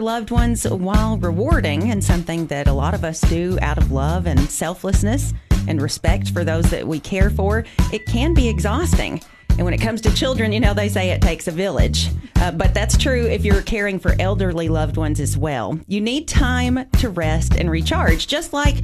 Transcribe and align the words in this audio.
loved 0.00 0.30
ones, 0.30 0.66
while 0.66 1.18
rewarding 1.18 1.90
and 1.90 2.02
something 2.02 2.46
that 2.46 2.66
a 2.66 2.72
lot 2.72 2.94
of 2.94 3.04
us 3.04 3.20
do 3.20 3.58
out 3.62 3.78
of 3.78 3.92
love 3.92 4.26
and 4.26 4.40
selflessness 4.50 5.32
and 5.68 5.80
respect 5.80 6.30
for 6.30 6.44
those 6.44 6.70
that 6.70 6.86
we 6.86 6.98
care 6.98 7.30
for, 7.30 7.64
it 7.92 8.06
can 8.06 8.34
be 8.34 8.48
exhausting. 8.48 9.20
And 9.50 9.64
when 9.64 9.74
it 9.74 9.80
comes 9.80 10.00
to 10.02 10.14
children, 10.14 10.52
you 10.52 10.60
know, 10.60 10.72
they 10.72 10.88
say 10.88 11.10
it 11.10 11.20
takes 11.20 11.46
a 11.46 11.50
village. 11.50 12.08
Uh, 12.36 12.50
but 12.50 12.72
that's 12.72 12.96
true 12.96 13.26
if 13.26 13.44
you're 13.44 13.62
caring 13.62 13.98
for 13.98 14.14
elderly 14.18 14.68
loved 14.68 14.96
ones 14.96 15.20
as 15.20 15.36
well. 15.36 15.78
You 15.86 16.00
need 16.00 16.26
time 16.26 16.88
to 16.98 17.10
rest 17.10 17.56
and 17.56 17.70
recharge, 17.70 18.26
just 18.26 18.52
like, 18.52 18.76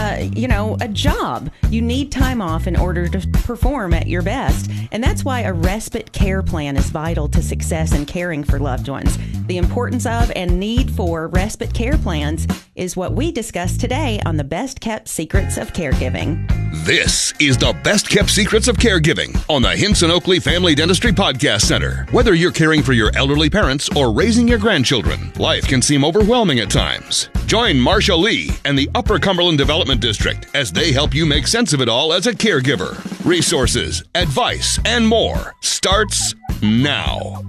uh, 0.00 0.16
you 0.34 0.48
know, 0.48 0.78
a 0.80 0.88
job. 0.88 1.50
You 1.68 1.82
need 1.82 2.10
time 2.10 2.40
off 2.40 2.66
in 2.66 2.74
order 2.74 3.06
to 3.08 3.28
perform 3.28 3.92
at 3.92 4.06
your 4.06 4.22
best. 4.22 4.70
And 4.92 5.04
that's 5.04 5.24
why 5.24 5.40
a 5.40 5.52
respite 5.52 6.12
care 6.12 6.42
plan 6.42 6.78
is 6.78 6.88
vital 6.88 7.28
to 7.28 7.42
success 7.42 7.92
in 7.92 8.06
caring 8.06 8.42
for 8.42 8.58
loved 8.58 8.88
ones. 8.88 9.18
The 9.46 9.58
importance 9.58 10.06
of 10.06 10.32
and 10.34 10.58
need 10.58 10.90
for 10.90 11.28
respite 11.28 11.74
care 11.74 11.98
plans 11.98 12.46
is 12.74 12.96
what 12.96 13.12
we 13.12 13.30
discuss 13.30 13.76
today 13.76 14.20
on 14.24 14.36
the 14.38 14.44
Best 14.44 14.80
Kept 14.80 15.06
Secrets 15.06 15.58
of 15.58 15.74
Caregiving. 15.74 16.69
This 16.72 17.34
is 17.40 17.58
the 17.58 17.76
Best 17.82 18.08
Kept 18.08 18.30
Secrets 18.30 18.68
of 18.68 18.76
Caregiving 18.76 19.36
on 19.50 19.60
the 19.60 19.76
Hinson 19.76 20.08
Oakley 20.08 20.38
Family 20.38 20.72
Dentistry 20.76 21.10
Podcast 21.10 21.62
Center. 21.62 22.06
Whether 22.12 22.34
you're 22.34 22.52
caring 22.52 22.80
for 22.84 22.92
your 22.92 23.10
elderly 23.16 23.50
parents 23.50 23.88
or 23.96 24.12
raising 24.12 24.46
your 24.46 24.58
grandchildren, 24.58 25.32
life 25.36 25.66
can 25.66 25.82
seem 25.82 26.04
overwhelming 26.04 26.60
at 26.60 26.70
times. 26.70 27.28
Join 27.46 27.74
Marsha 27.74 28.16
Lee 28.16 28.50
and 28.64 28.78
the 28.78 28.88
Upper 28.94 29.18
Cumberland 29.18 29.58
Development 29.58 30.00
District 30.00 30.46
as 30.54 30.70
they 30.70 30.92
help 30.92 31.12
you 31.12 31.26
make 31.26 31.48
sense 31.48 31.72
of 31.72 31.80
it 31.80 31.88
all 31.88 32.12
as 32.12 32.28
a 32.28 32.32
caregiver. 32.32 32.94
Resources, 33.24 34.04
advice, 34.14 34.78
and 34.84 35.04
more 35.04 35.52
starts 35.62 36.36
now. 36.62 37.42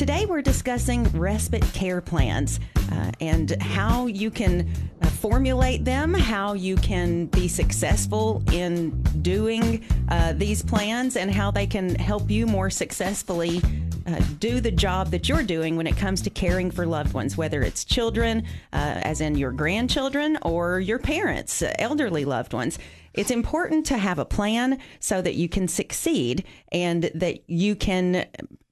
Today, 0.00 0.24
we're 0.24 0.40
discussing 0.40 1.04
respite 1.12 1.74
care 1.74 2.00
plans 2.00 2.58
uh, 2.90 3.12
and 3.20 3.60
how 3.60 4.06
you 4.06 4.30
can 4.30 4.66
uh, 5.02 5.06
formulate 5.08 5.84
them, 5.84 6.14
how 6.14 6.54
you 6.54 6.76
can 6.76 7.26
be 7.26 7.48
successful 7.48 8.42
in 8.50 9.02
doing 9.20 9.84
uh, 10.08 10.32
these 10.32 10.62
plans, 10.62 11.18
and 11.18 11.30
how 11.30 11.50
they 11.50 11.66
can 11.66 11.94
help 11.96 12.30
you 12.30 12.46
more 12.46 12.70
successfully 12.70 13.60
uh, 14.06 14.18
do 14.38 14.58
the 14.62 14.70
job 14.70 15.10
that 15.10 15.28
you're 15.28 15.42
doing 15.42 15.76
when 15.76 15.86
it 15.86 15.98
comes 15.98 16.22
to 16.22 16.30
caring 16.30 16.70
for 16.70 16.86
loved 16.86 17.12
ones, 17.12 17.36
whether 17.36 17.60
it's 17.60 17.84
children, 17.84 18.42
uh, 18.72 19.02
as 19.02 19.20
in 19.20 19.36
your 19.36 19.52
grandchildren, 19.52 20.38
or 20.40 20.80
your 20.80 20.98
parents, 20.98 21.62
elderly 21.78 22.24
loved 22.24 22.54
ones. 22.54 22.78
It's 23.12 23.30
important 23.30 23.84
to 23.86 23.98
have 23.98 24.18
a 24.18 24.24
plan 24.24 24.78
so 24.98 25.20
that 25.20 25.34
you 25.34 25.50
can 25.50 25.68
succeed 25.68 26.44
and 26.72 27.10
that 27.14 27.50
you 27.50 27.76
can 27.76 28.24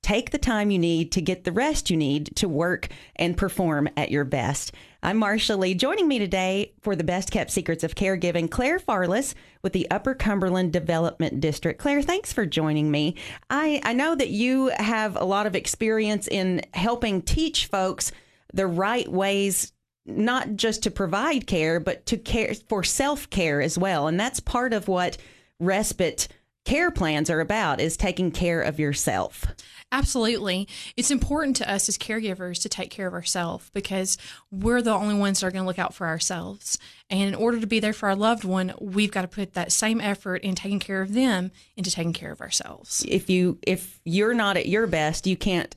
take 0.09 0.31
the 0.31 0.39
time 0.39 0.71
you 0.71 0.79
need 0.79 1.13
to 1.13 1.21
get 1.21 1.45
the 1.45 1.53
rest 1.53 1.91
you 1.91 1.97
need 1.97 2.35
to 2.35 2.49
work 2.49 2.89
and 3.17 3.37
perform 3.37 3.87
at 3.95 4.11
your 4.11 4.25
best. 4.25 4.73
I'm 5.03 5.21
Marsha 5.21 5.59
Lee. 5.59 5.75
Joining 5.75 6.09
me 6.09 6.19
today 6.19 6.73
for 6.81 6.97
the 6.97 7.05
Best 7.05 7.31
Kept 7.31 7.51
Secrets 7.51 7.85
of 7.85 7.95
Caregiving, 7.95 8.51
Claire 8.51 8.79
Farless 8.79 9.35
with 9.61 9.75
the 9.75 9.87
Upper 9.91 10.15
Cumberland 10.15 10.73
Development 10.73 11.41
District. 11.41 11.79
Claire, 11.79 12.01
thanks 12.01 12.33
for 12.33 12.47
joining 12.47 12.91
me. 12.91 13.17
I, 13.51 13.83
I 13.85 13.93
know 13.93 14.15
that 14.15 14.31
you 14.31 14.73
have 14.79 15.15
a 15.15 15.27
lot 15.27 15.47
of 15.47 15.55
experience 15.55 16.27
in 16.27 16.63
helping 16.73 17.21
teach 17.21 17.67
folks 17.67 18.11
the 18.55 18.67
right 18.67 19.13
ways 19.13 19.75
not 20.07 20.57
just 20.57 20.85
to 20.85 20.91
provide 20.91 21.47
care, 21.47 21.81
but 21.81 22.07
to 22.07 22.17
care 22.17 22.55
for 22.67 22.83
self 22.83 23.29
care 23.29 23.61
as 23.61 23.77
well. 23.77 24.07
And 24.07 24.19
that's 24.19 24.41
part 24.41 24.73
of 24.73 24.89
what 24.89 25.19
respite 25.61 26.29
care 26.69 26.91
plans 26.91 27.31
are 27.31 27.41
about 27.41 27.81
is 27.81 27.97
taking 27.97 28.31
care 28.31 28.61
of 28.61 28.79
yourself. 28.79 29.47
Absolutely. 29.91 30.69
It's 30.99 31.11
important 31.11 31.57
to 31.57 31.71
us 31.71 31.89
as 31.89 31.97
caregivers 31.97 32.61
to 32.61 32.69
take 32.69 32.91
care 32.91 33.07
of 33.07 33.15
ourselves 33.15 33.71
because 33.73 34.19
we're 34.51 34.83
the 34.83 34.93
only 34.93 35.15
ones 35.15 35.41
that 35.41 35.47
are 35.47 35.51
going 35.51 35.63
to 35.63 35.67
look 35.67 35.79
out 35.79 35.95
for 35.95 36.07
ourselves. 36.07 36.79
And 37.09 37.23
in 37.23 37.35
order 37.35 37.59
to 37.59 37.67
be 37.67 37.81
there 37.81 37.95
for 37.95 38.11
our 38.11 38.15
loved 38.15 38.45
one, 38.45 38.75
we've 38.83 39.11
got 39.11 39.23
to 39.23 39.29
put 39.29 39.55
that 39.55 39.73
same 39.73 39.99
effort 39.99 40.43
in 40.43 40.55
taking 40.55 40.79
care 40.79 41.01
of 41.01 41.15
them 41.15 41.53
into 41.75 41.91
taking 41.91 42.13
care 42.13 42.33
of 42.33 42.43
ourselves. 42.43 43.03
If 43.09 43.31
you 43.31 43.59
if 43.63 43.99
you're 44.05 44.35
not 44.35 44.59
at 44.59 44.69
your 44.69 44.87
best, 44.87 45.27
you 45.27 45.39
can't 45.39 45.75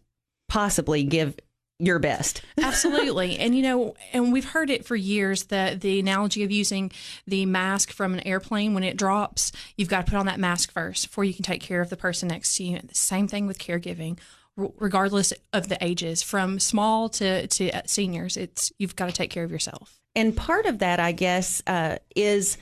possibly 0.49 1.05
give 1.05 1.39
your 1.81 1.99
best. 1.99 2.41
Absolutely. 2.61 3.37
And 3.39 3.55
you 3.55 3.63
know, 3.63 3.95
and 4.13 4.31
we've 4.31 4.45
heard 4.45 4.69
it 4.69 4.85
for 4.85 4.95
years 4.95 5.45
that 5.45 5.81
the 5.81 5.99
analogy 5.99 6.43
of 6.43 6.51
using 6.51 6.91
the 7.25 7.45
mask 7.45 7.91
from 7.91 8.13
an 8.13 8.25
airplane 8.25 8.73
when 8.73 8.83
it 8.83 8.97
drops, 8.97 9.51
you've 9.75 9.89
got 9.89 10.05
to 10.05 10.11
put 10.11 10.17
on 10.17 10.27
that 10.27 10.39
mask 10.39 10.71
first 10.71 11.07
before 11.07 11.23
you 11.23 11.33
can 11.33 11.43
take 11.43 11.61
care 11.61 11.81
of 11.81 11.89
the 11.89 11.97
person 11.97 12.29
next 12.29 12.55
to 12.57 12.63
you. 12.63 12.79
The 12.79 12.95
same 12.95 13.27
thing 13.27 13.47
with 13.47 13.57
caregiving 13.57 14.19
regardless 14.57 15.33
of 15.53 15.69
the 15.69 15.77
ages 15.81 16.21
from 16.21 16.59
small 16.59 17.07
to, 17.07 17.47
to 17.47 17.71
seniors 17.85 18.35
it's 18.35 18.71
you've 18.77 18.97
got 18.97 19.07
to 19.07 19.13
take 19.13 19.31
care 19.31 19.45
of 19.45 19.51
yourself 19.51 20.01
and 20.13 20.35
part 20.35 20.65
of 20.65 20.79
that 20.79 20.99
i 20.99 21.13
guess 21.13 21.63
uh, 21.67 21.95
is 22.17 22.57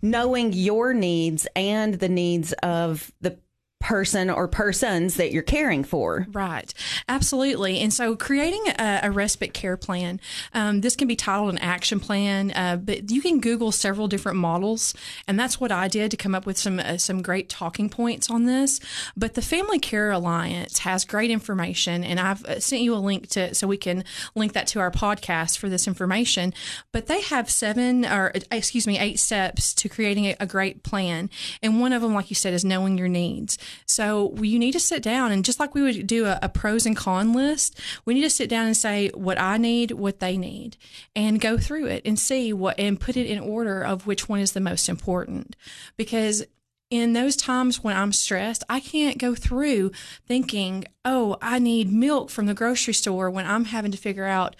knowing 0.00 0.52
your 0.52 0.94
needs 0.94 1.48
and 1.56 1.94
the 1.94 2.08
needs 2.08 2.52
of 2.62 3.10
the 3.20 3.36
person 3.84 4.30
or 4.30 4.48
persons 4.48 5.16
that 5.16 5.30
you're 5.30 5.42
caring 5.42 5.84
for. 5.84 6.26
Right. 6.32 6.72
Absolutely. 7.06 7.80
And 7.80 7.92
so 7.92 8.16
creating 8.16 8.64
a, 8.78 9.00
a 9.04 9.10
respite 9.10 9.52
care 9.52 9.76
plan, 9.76 10.20
um, 10.54 10.80
this 10.80 10.96
can 10.96 11.06
be 11.06 11.14
titled 11.14 11.50
an 11.50 11.58
action 11.58 12.00
plan, 12.00 12.50
uh, 12.52 12.76
but 12.76 13.10
you 13.10 13.20
can 13.20 13.40
Google 13.40 13.70
several 13.70 14.08
different 14.08 14.38
models. 14.38 14.94
And 15.28 15.38
that's 15.38 15.60
what 15.60 15.70
I 15.70 15.88
did 15.88 16.10
to 16.12 16.16
come 16.16 16.34
up 16.34 16.46
with 16.46 16.56
some, 16.56 16.80
uh, 16.80 16.96
some 16.96 17.20
great 17.20 17.50
talking 17.50 17.90
points 17.90 18.30
on 18.30 18.46
this. 18.46 18.80
But 19.16 19.34
the 19.34 19.42
Family 19.42 19.78
Care 19.78 20.10
Alliance 20.10 20.78
has 20.78 21.04
great 21.04 21.30
information. 21.30 22.02
And 22.04 22.18
I've 22.18 22.44
uh, 22.46 22.60
sent 22.60 22.80
you 22.80 22.94
a 22.94 22.96
link 22.96 23.28
to, 23.30 23.54
so 23.54 23.66
we 23.66 23.76
can 23.76 24.02
link 24.34 24.54
that 24.54 24.66
to 24.68 24.80
our 24.80 24.90
podcast 24.90 25.58
for 25.58 25.68
this 25.68 25.86
information. 25.86 26.54
But 26.90 27.06
they 27.06 27.20
have 27.20 27.50
seven 27.50 28.06
or, 28.06 28.32
excuse 28.50 28.86
me, 28.86 28.98
eight 28.98 29.18
steps 29.18 29.74
to 29.74 29.90
creating 29.90 30.24
a, 30.24 30.36
a 30.40 30.46
great 30.46 30.82
plan. 30.82 31.28
And 31.62 31.80
one 31.80 31.92
of 31.92 32.00
them, 32.00 32.14
like 32.14 32.30
you 32.30 32.34
said, 32.34 32.54
is 32.54 32.64
knowing 32.64 32.96
your 32.96 33.08
needs. 33.08 33.58
So 33.86 34.34
you 34.36 34.58
need 34.58 34.72
to 34.72 34.80
sit 34.80 35.02
down 35.02 35.32
and 35.32 35.44
just 35.44 35.60
like 35.60 35.74
we 35.74 35.82
would 35.82 36.06
do 36.06 36.26
a, 36.26 36.38
a 36.42 36.48
pros 36.48 36.86
and 36.86 36.96
con 36.96 37.32
list, 37.32 37.78
we 38.04 38.14
need 38.14 38.22
to 38.22 38.30
sit 38.30 38.48
down 38.48 38.66
and 38.66 38.76
say 38.76 39.08
what 39.10 39.40
I 39.40 39.56
need, 39.56 39.92
what 39.92 40.20
they 40.20 40.36
need, 40.36 40.76
and 41.14 41.40
go 41.40 41.58
through 41.58 41.86
it 41.86 42.02
and 42.04 42.18
see 42.18 42.52
what 42.52 42.78
and 42.78 43.00
put 43.00 43.16
it 43.16 43.26
in 43.26 43.38
order 43.38 43.82
of 43.82 44.06
which 44.06 44.28
one 44.28 44.40
is 44.40 44.52
the 44.52 44.60
most 44.60 44.88
important. 44.88 45.56
Because 45.96 46.44
in 46.90 47.12
those 47.12 47.36
times 47.36 47.82
when 47.82 47.96
I'm 47.96 48.12
stressed, 48.12 48.62
I 48.68 48.80
can't 48.80 49.18
go 49.18 49.34
through 49.34 49.92
thinking, 50.26 50.84
oh, 51.04 51.36
I 51.42 51.58
need 51.58 51.92
milk 51.92 52.30
from 52.30 52.46
the 52.46 52.54
grocery 52.54 52.94
store 52.94 53.30
when 53.30 53.46
I'm 53.46 53.64
having 53.64 53.90
to 53.92 53.98
figure 53.98 54.26
out, 54.26 54.54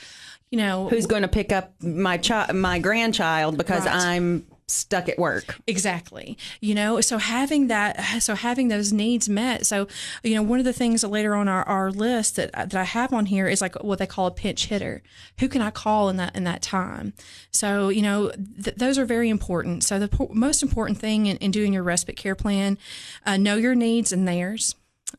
you 0.50 0.58
know, 0.58 0.88
who's 0.88 1.06
going 1.06 1.22
to 1.22 1.28
pick 1.28 1.52
up 1.52 1.74
my 1.82 2.16
child, 2.16 2.54
my 2.54 2.78
grandchild 2.78 3.56
because 3.56 3.86
right. 3.86 3.94
I'm 3.94 4.46
stuck 4.66 5.08
at 5.08 5.18
work. 5.18 5.58
Exactly. 5.66 6.38
You 6.60 6.74
know, 6.74 7.00
so 7.00 7.18
having 7.18 7.68
that, 7.68 8.22
so 8.22 8.34
having 8.34 8.68
those 8.68 8.92
needs 8.92 9.28
met. 9.28 9.66
So, 9.66 9.86
you 10.22 10.34
know, 10.34 10.42
one 10.42 10.58
of 10.58 10.64
the 10.64 10.72
things 10.72 11.04
later 11.04 11.34
on 11.34 11.48
our, 11.48 11.62
our 11.64 11.90
list 11.90 12.36
that, 12.36 12.52
that 12.52 12.74
I 12.74 12.84
have 12.84 13.12
on 13.12 13.26
here 13.26 13.46
is 13.46 13.60
like 13.60 13.82
what 13.82 13.98
they 13.98 14.06
call 14.06 14.26
a 14.26 14.30
pinch 14.30 14.66
hitter. 14.66 15.02
Who 15.40 15.48
can 15.48 15.60
I 15.60 15.70
call 15.70 16.08
in 16.08 16.16
that, 16.16 16.34
in 16.34 16.44
that 16.44 16.62
time? 16.62 17.12
So, 17.50 17.88
you 17.88 18.02
know, 18.02 18.30
th- 18.30 18.76
those 18.76 18.98
are 18.98 19.04
very 19.04 19.28
important. 19.28 19.84
So 19.84 19.98
the 19.98 20.08
po- 20.08 20.30
most 20.32 20.62
important 20.62 20.98
thing 20.98 21.26
in, 21.26 21.36
in, 21.38 21.50
doing 21.50 21.72
your 21.72 21.82
respite 21.82 22.16
care 22.16 22.34
plan, 22.34 22.78
uh, 23.26 23.36
know 23.36 23.56
your 23.56 23.74
needs 23.74 24.12
and 24.12 24.26
theirs. 24.26 24.74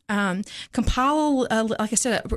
Um, 0.08 0.42
compile, 0.72 1.46
uh, 1.50 1.68
like 1.78 1.92
I 1.92 1.96
said, 1.96 2.30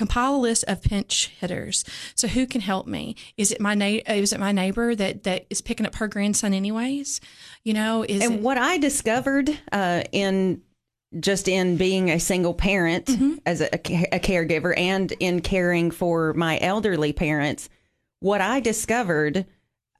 compile 0.00 0.36
a 0.36 0.38
list 0.38 0.64
of 0.66 0.80
pinch 0.80 1.28
hitters. 1.40 1.84
So 2.14 2.26
who 2.26 2.46
can 2.46 2.62
help 2.62 2.86
me? 2.86 3.16
Is 3.36 3.52
it 3.52 3.60
my 3.60 3.74
na- 3.74 4.00
is 4.06 4.32
it 4.32 4.40
my 4.40 4.50
neighbor 4.50 4.94
that 4.94 5.24
that 5.24 5.44
is 5.50 5.60
picking 5.60 5.84
up 5.84 5.96
her 5.96 6.08
grandson 6.08 6.54
anyways? 6.54 7.20
You 7.64 7.74
know, 7.74 8.02
is 8.02 8.24
and 8.24 8.36
it- 8.36 8.40
what 8.40 8.56
I 8.56 8.78
discovered 8.78 9.50
uh, 9.70 10.04
in 10.10 10.62
just 11.18 11.48
in 11.48 11.76
being 11.76 12.08
a 12.08 12.18
single 12.18 12.54
parent 12.54 13.06
mm-hmm. 13.06 13.34
as 13.44 13.60
a, 13.60 13.74
a 13.74 14.20
caregiver 14.20 14.72
and 14.78 15.12
in 15.20 15.40
caring 15.40 15.90
for 15.90 16.32
my 16.32 16.58
elderly 16.60 17.12
parents, 17.12 17.68
what 18.20 18.40
I 18.40 18.60
discovered 18.60 19.44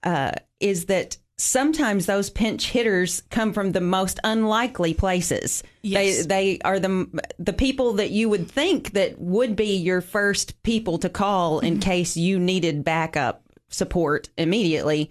uh, 0.03 0.33
is 0.61 0.87
that 0.87 1.19
sometimes 1.41 2.05
those 2.05 2.29
pinch 2.29 2.71
hitters 2.71 3.23
come 3.31 3.53
from 3.53 3.73
the 3.73 3.81
most 3.81 4.21
unlikely 4.25 4.93
places. 4.93 5.63
Yes. 5.83 6.27
They 6.27 6.57
they 6.57 6.59
are 6.65 6.79
the 6.79 7.09
the 7.39 7.55
people 7.55 7.95
that 7.95 8.11
you 8.11 8.29
would 8.29 8.51
think 8.51 8.93
that 8.93 9.19
would 9.19 9.57
be 9.57 9.77
your 9.77 10.03
first 10.03 10.63
people 10.63 10.99
to 10.99 11.09
call 11.09 11.61
in 11.61 11.75
mm-hmm. 11.75 11.81
case 11.81 12.17
you 12.17 12.39
needed 12.39 12.85
backup 12.85 13.43
support 13.69 14.29
immediately. 14.37 15.11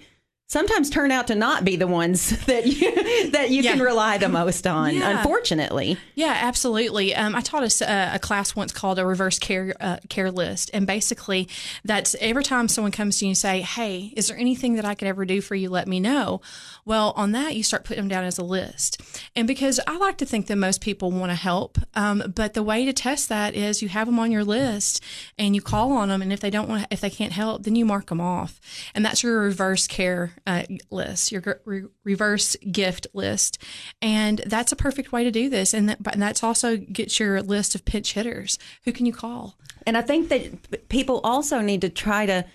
Sometimes 0.50 0.90
turn 0.90 1.12
out 1.12 1.28
to 1.28 1.36
not 1.36 1.64
be 1.64 1.76
the 1.78 1.88
ones 1.88 2.32
that 2.48 2.66
you 2.68 3.32
that 3.32 3.50
you 3.52 3.62
Yeah. 3.62 3.74
can 3.74 3.82
rely 3.82 4.18
the 4.18 4.28
most 4.28 4.68
on. 4.68 4.96
Yeah. 4.96 5.18
Unfortunately, 5.18 5.98
Yeah, 6.16 6.36
absolutely. 6.42 7.16
Um, 7.16 7.36
I 7.36 7.42
taught 7.42 7.64
a 7.82 8.20
class 8.20 8.56
once 8.56 8.72
called 8.74 9.00
a 9.00 9.06
reverse 9.06 9.40
care 9.40 9.74
uh, 9.80 9.98
care 10.10 10.32
list, 10.32 10.72
and 10.74 10.86
basically, 10.86 11.48
that's 11.86 12.16
every 12.20 12.44
time 12.44 12.68
someone 12.68 12.92
comes 12.92 13.20
to 13.20 13.26
you 13.26 13.30
and 13.30 13.38
say, 13.38 13.62
"Hey, 13.62 14.12
is 14.18 14.28
there 14.28 14.38
anything 14.38 14.74
that 14.76 14.86
I 14.86 14.96
could 14.96 15.08
ever 15.08 15.24
do 15.24 15.40
for 15.40 15.56
you? 15.56 15.70
Let 15.70 15.88
me 15.88 16.00
know." 16.00 16.42
Well, 16.90 17.14
on 17.16 17.34
that, 17.34 17.56
you 17.56 17.62
start 17.62 17.84
putting 17.84 18.02
them 18.02 18.10
down 18.10 18.24
as 18.24 18.40
a 18.40 18.44
list, 18.44 19.00
and 19.36 19.48
because 19.48 19.80
I 19.86 19.96
like 19.98 20.18
to 20.18 20.26
think 20.26 20.48
that 20.48 20.56
most 20.56 20.82
people 20.82 21.12
want 21.12 21.30
to 21.30 21.36
help, 21.36 21.78
um, 21.94 22.34
but 22.36 22.56
the 22.56 22.64
way 22.64 22.84
to 22.84 22.94
test 22.94 23.30
that 23.30 23.54
is 23.54 23.84
you 23.84 23.90
have 23.90 24.08
them 24.08 24.18
on 24.18 24.32
your 24.32 24.44
list 24.44 25.04
and 25.38 25.54
you 25.54 25.62
call 25.62 25.92
on 25.92 26.10
them, 26.10 26.24
and 26.24 26.34
if 26.34 26.40
they 26.40 26.50
don't 26.50 26.68
want, 26.68 26.88
if 26.90 27.00
they 27.00 27.12
can't 27.12 27.32
help, 27.32 27.62
then 27.62 27.76
you 27.76 27.86
mark 27.86 28.08
them 28.08 28.20
off, 28.20 28.60
and 28.96 29.06
that's 29.06 29.22
your 29.22 29.40
reverse 29.40 29.86
care 29.86 30.32
uh, 30.48 30.64
list, 30.90 31.32
your 31.32 31.62
re- 31.64 31.84
reverse 32.04 32.56
gift 32.72 33.06
list, 33.14 33.64
and 34.02 34.40
that's 34.48 34.72
a 34.72 34.76
perfect 34.76 35.12
way 35.12 35.24
to 35.24 35.30
do 35.30 35.48
this. 35.48 35.76
And, 35.76 35.90
that, 35.90 36.02
but 36.02 36.18
that's 36.18 36.44
also 36.44 36.76
gets 36.76 37.20
your 37.20 37.44
list 37.44 37.76
of 37.76 37.86
pinch 37.86 38.14
hitters. 38.14 38.58
Who 38.86 38.92
can 38.94 39.06
you 39.06 39.14
call? 39.14 39.60
and 39.86 39.96
I 39.96 40.02
think 40.02 40.30
that 40.30 40.90
people 40.90 41.22
also 41.24 41.62
need 41.62 41.82
to 41.82 41.90
try 41.90 42.26
to 42.26 42.46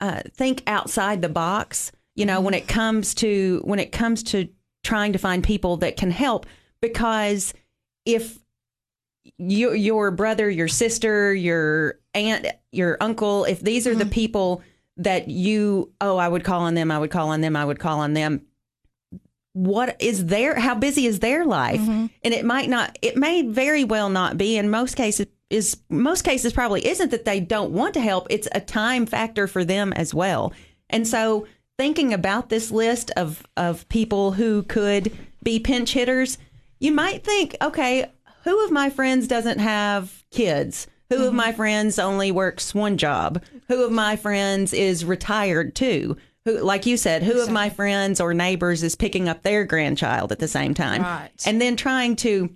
uh, 0.00 0.22
think 0.34 0.62
outside 0.66 1.22
the 1.22 1.28
box. 1.28 1.92
You 2.18 2.26
know, 2.26 2.40
when 2.40 2.52
mm-hmm. 2.52 2.64
it 2.64 2.68
comes 2.68 3.14
to 3.16 3.60
when 3.64 3.78
it 3.78 3.92
comes 3.92 4.22
to 4.24 4.48
trying 4.82 5.12
to 5.12 5.18
find 5.18 5.44
people 5.44 5.76
that 5.78 5.96
can 5.96 6.10
help, 6.10 6.46
because 6.80 7.54
if 8.04 8.38
you, 9.36 9.72
your 9.72 10.10
brother, 10.10 10.50
your 10.50 10.66
sister, 10.66 11.32
your 11.32 12.00
aunt, 12.14 12.46
your 12.72 12.96
uncle, 13.00 13.44
if 13.44 13.60
these 13.60 13.86
are 13.86 13.94
the 13.94 14.04
mm-hmm. 14.04 14.12
people 14.12 14.62
that 14.96 15.28
you, 15.28 15.92
oh, 16.00 16.16
I 16.16 16.26
would 16.26 16.42
call 16.42 16.62
on 16.62 16.74
them, 16.74 16.90
I 16.90 16.98
would 16.98 17.10
call 17.10 17.28
on 17.28 17.40
them, 17.40 17.54
I 17.54 17.64
would 17.64 17.78
call 17.78 18.00
on 18.00 18.14
them. 18.14 18.42
What 19.52 20.00
is 20.00 20.26
their, 20.26 20.58
how 20.58 20.74
busy 20.74 21.06
is 21.06 21.20
their 21.20 21.44
life? 21.44 21.80
Mm-hmm. 21.80 22.06
And 22.24 22.34
it 22.34 22.44
might 22.44 22.68
not, 22.68 22.98
it 23.00 23.16
may 23.16 23.42
very 23.42 23.84
well 23.84 24.08
not 24.08 24.36
be. 24.36 24.56
In 24.56 24.70
most 24.70 24.96
cases, 24.96 25.26
is 25.50 25.76
most 25.88 26.22
cases 26.22 26.52
probably 26.52 26.86
isn't 26.86 27.10
that 27.10 27.24
they 27.24 27.40
don't 27.40 27.70
want 27.70 27.94
to 27.94 28.00
help. 28.00 28.26
It's 28.28 28.48
a 28.52 28.60
time 28.60 29.06
factor 29.06 29.46
for 29.46 29.64
them 29.64 29.92
as 29.92 30.12
well. 30.12 30.52
And 30.90 31.06
so 31.06 31.46
thinking 31.78 32.12
about 32.12 32.48
this 32.48 32.70
list 32.70 33.10
of, 33.16 33.46
of 33.56 33.88
people 33.88 34.32
who 34.32 34.62
could 34.64 35.16
be 35.42 35.58
pinch 35.58 35.92
hitters, 35.92 36.36
you 36.80 36.92
might 36.92 37.24
think, 37.24 37.56
okay, 37.62 38.10
who 38.44 38.64
of 38.64 38.70
my 38.70 38.90
friends 38.90 39.28
doesn't 39.28 39.60
have 39.60 40.24
kids? 40.30 40.88
Who 41.08 41.16
of 41.16 41.28
mm-hmm. 41.28 41.36
my 41.36 41.52
friends 41.52 41.98
only 41.98 42.30
works 42.30 42.74
one 42.74 42.98
job? 42.98 43.42
Who 43.68 43.84
of 43.84 43.92
my 43.92 44.16
friends 44.16 44.74
is 44.74 45.04
retired 45.04 45.74
too? 45.74 46.16
Who, 46.44 46.58
like 46.58 46.86
you 46.86 46.96
said, 46.96 47.22
who 47.22 47.40
of 47.42 47.50
my 47.50 47.70
friends 47.70 48.20
or 48.20 48.34
neighbors 48.34 48.82
is 48.82 48.94
picking 48.94 49.28
up 49.28 49.42
their 49.42 49.64
grandchild 49.64 50.32
at 50.32 50.38
the 50.38 50.48
same 50.48 50.74
time? 50.74 51.02
Right. 51.02 51.30
And 51.46 51.60
then 51.60 51.76
trying 51.76 52.16
to 52.16 52.54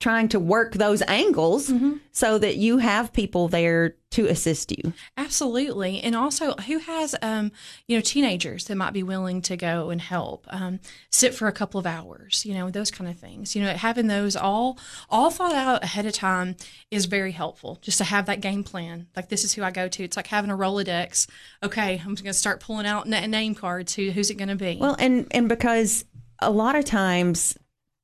trying 0.00 0.28
to 0.28 0.40
work 0.40 0.74
those 0.74 1.02
angles 1.02 1.72
so 2.10 2.36
that 2.38 2.56
you 2.56 2.78
have 2.78 3.12
people 3.12 3.46
there 3.46 3.94
to 4.10 4.26
assist 4.26 4.72
you. 4.72 4.92
Absolutely, 5.16 6.00
and 6.00 6.16
also 6.16 6.54
who 6.54 6.78
has 6.78 7.14
um, 7.22 7.52
you 7.86 7.96
know 7.96 8.00
teenagers 8.00 8.64
that 8.64 8.74
might 8.74 8.92
be 8.92 9.02
willing 9.02 9.40
to 9.42 9.56
go 9.56 9.90
and 9.90 10.00
help, 10.00 10.46
um, 10.48 10.80
sit 11.10 11.34
for 11.34 11.46
a 11.46 11.52
couple 11.52 11.78
of 11.78 11.86
hours, 11.86 12.44
you 12.44 12.54
know 12.54 12.70
those 12.70 12.90
kind 12.90 13.08
of 13.08 13.18
things. 13.18 13.54
You 13.54 13.62
know, 13.62 13.72
having 13.72 14.08
those 14.08 14.34
all 14.34 14.78
all 15.08 15.30
thought 15.30 15.54
out 15.54 15.84
ahead 15.84 16.06
of 16.06 16.12
time 16.12 16.56
is 16.90 17.04
very 17.06 17.32
helpful. 17.32 17.78
Just 17.80 17.98
to 17.98 18.04
have 18.04 18.26
that 18.26 18.40
game 18.40 18.64
plan, 18.64 19.06
like 19.14 19.28
this 19.28 19.44
is 19.44 19.52
who 19.52 19.62
I 19.62 19.70
go 19.70 19.88
to. 19.88 20.02
It's 20.02 20.16
like 20.16 20.26
having 20.26 20.50
a 20.50 20.56
Rolodex. 20.56 21.28
Okay, 21.62 22.02
I'm 22.04 22.16
just 22.16 22.24
going 22.24 22.32
to 22.32 22.38
start 22.38 22.60
pulling 22.60 22.86
out 22.86 23.06
na- 23.06 23.26
name 23.26 23.54
cards. 23.54 23.94
Who 23.94 24.10
who's 24.10 24.30
it 24.30 24.34
going 24.34 24.48
to 24.48 24.56
be? 24.56 24.78
Well, 24.80 24.96
and 24.98 25.26
and 25.30 25.48
because 25.48 26.04
a 26.40 26.50
lot 26.50 26.74
of 26.74 26.84
times 26.84 27.56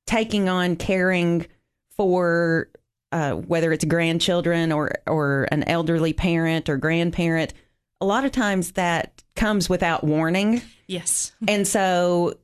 taking 0.07 0.49
on 0.49 0.77
caring 0.77 1.47
for 1.97 2.69
uh, 3.13 3.33
whether 3.33 3.73
it's 3.73 3.85
grandchildren 3.85 4.73
or 4.73 4.91
or 5.07 5.47
an 5.51 5.63
elderly 5.65 6.13
parent 6.13 6.69
or 6.69 6.77
grandparent, 6.77 7.55
a 8.01 8.07
lot 8.07 8.25
of 8.25 8.33
times 8.33 8.73
that 8.73 9.23
comes 9.37 9.69
without 9.69 10.05
warning. 10.05 10.63
yes, 10.87 11.33
And 11.49 11.67
so 11.67 12.39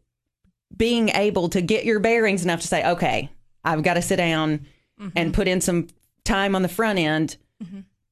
being 0.76 1.08
able 1.10 1.48
to 1.50 1.60
get 1.60 1.84
your 1.84 1.98
bearings 2.00 2.44
enough 2.44 2.60
to 2.60 2.68
say, 2.68 2.88
okay, 2.92 3.30
I've 3.64 3.82
got 3.82 3.94
to 3.94 4.02
sit 4.02 4.16
down 4.16 4.66
and 5.16 5.34
put 5.34 5.48
in 5.48 5.60
some 5.60 5.88
time 6.24 6.54
on 6.54 6.62
the 6.62 6.68
front 6.68 6.98
end 6.98 7.36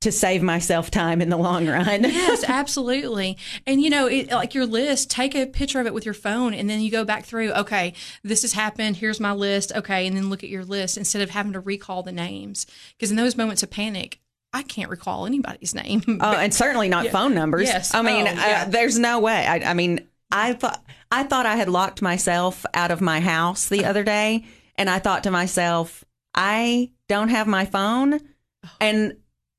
to 0.00 0.12
save 0.12 0.42
myself 0.42 0.90
time 0.90 1.20
in 1.20 1.28
the 1.28 1.36
long 1.36 1.66
run. 1.66 2.04
yes, 2.04 2.44
absolutely. 2.46 3.36
And 3.66 3.80
you 3.82 3.90
know, 3.90 4.06
it, 4.06 4.30
like 4.30 4.54
your 4.54 4.66
list, 4.66 5.10
take 5.10 5.34
a 5.34 5.46
picture 5.46 5.80
of 5.80 5.86
it 5.86 5.94
with 5.94 6.04
your 6.04 6.14
phone, 6.14 6.54
and 6.54 6.70
then 6.70 6.80
you 6.80 6.90
go 6.90 7.04
back 7.04 7.24
through. 7.24 7.52
Okay, 7.52 7.94
this 8.22 8.42
has 8.42 8.52
happened. 8.52 8.96
Here's 8.96 9.18
my 9.20 9.32
list. 9.32 9.72
Okay, 9.74 10.06
and 10.06 10.16
then 10.16 10.30
look 10.30 10.44
at 10.44 10.50
your 10.50 10.64
list 10.64 10.96
instead 10.96 11.22
of 11.22 11.30
having 11.30 11.52
to 11.54 11.60
recall 11.60 12.02
the 12.02 12.12
names. 12.12 12.66
Because 12.96 13.10
in 13.10 13.16
those 13.16 13.36
moments 13.36 13.62
of 13.64 13.70
panic, 13.70 14.20
I 14.52 14.62
can't 14.62 14.90
recall 14.90 15.26
anybody's 15.26 15.74
name. 15.74 16.02
Oh, 16.20 16.32
and 16.32 16.54
certainly 16.54 16.88
not 16.88 17.08
phone 17.08 17.34
numbers. 17.34 17.66
Yes. 17.68 17.94
I 17.94 18.02
mean, 18.02 18.26
Oh, 18.28 18.32
yeah. 18.32 18.64
uh, 18.66 18.70
there's 18.70 18.98
no 18.98 19.18
way. 19.20 19.46
I, 19.46 19.70
I 19.70 19.74
mean, 19.74 20.06
I 20.30 20.52
thought 20.52 20.82
I 21.10 21.24
thought 21.24 21.44
I 21.46 21.56
had 21.56 21.68
locked 21.68 22.02
myself 22.02 22.64
out 22.72 22.90
of 22.90 23.00
my 23.00 23.18
house 23.20 23.68
the 23.68 23.84
other 23.84 24.04
day, 24.04 24.44
and 24.76 24.88
I 24.88 25.00
thought 25.00 25.24
to 25.24 25.30
myself, 25.32 26.04
I 26.34 26.90
don't 27.08 27.30
have 27.30 27.46
my 27.48 27.64
phone, 27.64 28.20
and 28.80 29.16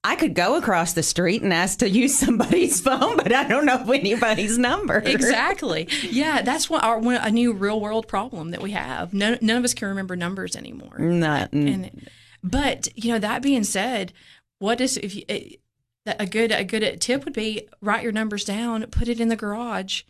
I 0.10 0.16
could 0.16 0.34
go 0.34 0.56
across 0.56 0.94
the 0.94 1.04
street 1.04 1.44
and 1.44 1.54
ask 1.54 1.80
to 1.80 1.90
use 1.90 2.18
somebody's 2.18 2.82
phone, 2.88 3.18
but 3.18 3.32
I 3.32 3.48
don't 3.48 3.66
know 3.66 3.92
anybody's 3.92 4.58
number. 4.58 5.04
exactly. 5.06 5.88
Yeah, 6.02 6.42
that's 6.42 6.68
what 6.68 6.84
our 6.84 7.00
a 7.00 7.30
new 7.30 7.54
real 7.54 7.80
world 7.80 8.08
problem 8.08 8.50
that 8.50 8.62
we 8.64 8.72
have. 8.72 9.14
None, 9.14 9.38
none 9.42 9.58
of 9.58 9.64
us 9.64 9.76
can 9.76 9.88
remember 9.88 10.16
numbers 10.16 10.56
anymore. 10.56 10.98
Not, 10.98 11.54
and 11.54 12.08
but 12.44 12.88
you 12.96 13.14
know 13.14 13.20
that 13.20 13.44
being 13.44 13.64
said 13.64 14.12
what 14.58 14.82
is 14.82 14.98
if 14.98 15.16
you, 15.16 15.24
eh, 15.30 15.50
a 16.08 16.26
good 16.26 16.52
a 16.52 16.64
good 16.64 17.00
tip 17.00 17.24
would 17.26 17.34
be 17.34 17.68
write 17.80 18.02
your 18.02 18.12
numbers 18.12 18.44
down 18.44 18.86
put 18.88 19.08
it 19.08 19.20
in 19.20 19.28
the 19.28 19.36
garage 19.36 20.02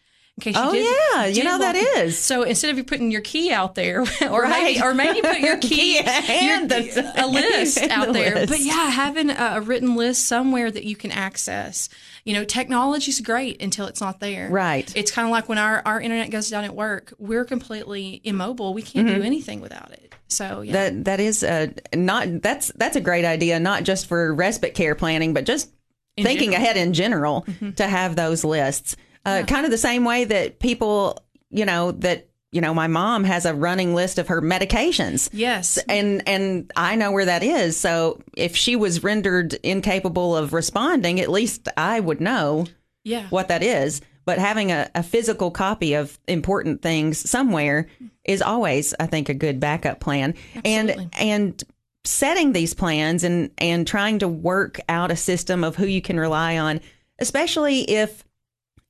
in 0.47 0.53
case 0.53 0.55
you 0.55 0.61
Oh, 0.63 0.71
did, 0.73 0.85
yeah, 1.15 1.25
you 1.25 1.43
know 1.43 1.57
that 1.59 1.75
lock- 1.75 1.97
is. 2.05 2.17
so 2.17 2.43
instead 2.43 2.71
of 2.71 2.77
you 2.77 2.83
putting 2.83 3.11
your 3.11 3.21
key 3.21 3.51
out 3.51 3.75
there 3.75 4.01
or 4.29 4.43
Right. 4.43 4.63
maybe 4.75 4.81
or 4.81 4.93
maybe 4.93 5.21
put 5.21 5.39
your 5.39 5.57
key, 5.61 6.01
Key 6.01 6.29
and 6.29 6.71
your- 6.71 6.81
the- 6.81 7.13
a 7.23 7.27
list 7.27 7.77
out 7.83 8.07
the 8.07 8.13
there 8.13 8.35
list. 8.35 8.49
but 8.49 8.59
yeah 8.59 8.89
having 8.89 9.29
a, 9.29 9.53
a 9.55 9.61
written 9.61 9.95
list 9.95 10.25
somewhere 10.25 10.71
that 10.71 10.85
you 10.85 10.95
can 10.95 11.11
access 11.11 11.89
you 12.25 12.33
know 12.33 12.43
technology's 12.45 13.19
great 13.21 13.61
until 13.61 13.85
it's 13.87 14.01
not 14.01 14.19
there 14.19 14.49
Right. 14.49 14.91
it's 14.95 15.11
kind 15.11 15.27
of 15.27 15.31
like 15.31 15.49
when 15.49 15.57
our, 15.57 15.81
our 15.85 15.99
internet 15.99 16.29
goes 16.31 16.49
down 16.49 16.63
at 16.63 16.75
work 16.75 17.13
we're 17.19 17.45
completely 17.45 18.21
immobile 18.23 18.73
we 18.73 18.81
can't 18.81 19.07
Mm-hmm. 19.07 19.17
do 19.19 19.23
anything 19.23 19.61
without 19.61 19.91
it 19.91 20.13
so 20.27 20.61
yeah 20.61 20.73
that 20.73 21.05
that 21.05 21.19
is 21.19 21.43
a 21.43 21.73
not 21.95 22.41
that's 22.41 22.71
that's 22.75 22.95
a 22.95 23.01
great 23.01 23.25
idea, 23.25 23.59
not 23.59 23.83
just 23.83 24.05
for 24.07 24.31
respite 24.33 24.75
care 24.75 24.93
planning, 24.93 25.33
but 25.33 25.43
just 25.45 25.71
thinking 26.17 26.51
general. 26.51 26.61
ahead 26.63 26.77
in 26.77 26.93
general 26.93 27.45
to 27.77 27.87
have 27.87 28.15
those 28.15 28.43
lists. 28.43 28.95
Uh, 29.29 29.45
Kind 29.45 29.65
of 29.65 29.71
the 29.71 29.77
same 29.77 30.03
way 30.05 30.25
that 30.25 30.59
people, 30.59 31.17
you 31.49 31.65
know, 31.65 31.91
that 31.93 32.25
you 32.51 32.61
know, 32.61 32.73
my 32.73 32.87
mom 32.87 33.23
has 33.25 33.45
a 33.45 33.53
running 33.53 33.93
list 33.93 34.17
of 34.17 34.27
her 34.29 34.41
medications. 34.41 35.29
yes 35.31 35.77
And 35.87 36.27
and 36.27 36.71
I 36.75 36.95
know 36.95 37.11
where 37.11 37.25
that 37.25 37.43
is. 37.43 37.77
So 37.77 38.21
if 38.35 38.55
she 38.55 38.75
was 38.75 39.03
rendered 39.03 39.53
incapable 39.61 40.35
of 40.35 40.51
responding, 40.53 41.19
at 41.19 41.29
least 41.29 41.67
I 41.77 41.99
would 41.99 42.19
know 42.19 42.65
yeah 43.03 43.27
what 43.29 43.49
that 43.49 43.61
is. 43.63 44.01
But 44.25 44.37
having 44.37 44.71
a, 44.71 44.89
a 44.93 45.03
physical 45.03 45.49
copy 45.51 45.93
of 45.93 46.19
important 46.27 46.81
things 46.81 47.27
somewhere 47.27 47.87
is 48.23 48.41
always, 48.41 48.93
I 48.99 49.07
think, 49.07 49.29
a 49.29 49.33
good 49.33 49.59
backup 49.59 49.99
plan. 49.99 50.35
Absolutely. 50.55 51.09
And 51.13 51.15
and 51.15 51.63
setting 52.03 52.53
these 52.53 52.73
plans 52.73 53.23
and 53.23 53.51
and 53.59 53.85
trying 53.87 54.19
to 54.19 54.27
work 54.27 54.79
out 54.89 55.11
a 55.11 55.15
system 55.15 55.63
of 55.63 55.75
who 55.75 55.85
you 55.85 56.01
can 56.01 56.19
rely 56.19 56.57
on, 56.57 56.81
especially 57.19 57.81
if 57.89 58.23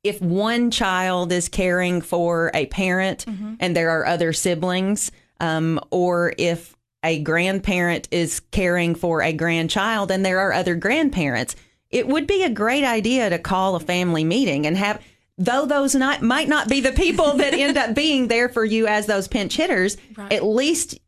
if 0.03 0.21
one 0.21 0.71
child 0.71 1.31
is 1.31 1.49
caring 1.49 2.01
for 2.01 2.51
a 2.53 2.65
parent 2.67 3.25
and 3.59 3.75
there 3.75 3.89
are 3.89 4.05
other 4.05 4.31
siblings, 4.33 5.11
um, 5.39 5.79
or 5.91 6.33
if 6.37 6.75
a 7.03 7.19
grandparent 7.21 8.07
is 8.11 8.39
caring 8.51 8.95
for 8.95 9.21
a 9.21 9.33
grandchild 9.33 10.11
and 10.11 10.25
there 10.25 10.39
are 10.39 10.53
other 10.53 10.75
grandparents, 10.75 11.55
it 11.89 12.07
would 12.07 12.27
be 12.27 12.43
a 12.43 12.49
great 12.49 12.83
idea 12.83 13.29
to 13.29 13.39
call 13.39 13.75
a 13.75 13.79
family 13.79 14.23
meeting 14.23 14.65
and 14.67 14.77
have. 14.77 15.01
Though 15.41 15.65
those 15.65 15.95
not 15.95 16.21
might 16.21 16.49
not 16.49 16.67
be 16.67 16.81
the 16.81 16.91
people 16.91 17.35
that 17.37 17.53
end 17.53 17.77
up 17.77 17.95
being 17.95 18.27
there 18.27 18.49
for 18.49 18.65
you 18.65 18.87
as 18.87 19.05
those 19.05 19.29
pinch 19.29 19.55
hitters, 19.55 19.95
Right. 20.17 20.33
at 20.33 20.43
least 20.43 20.99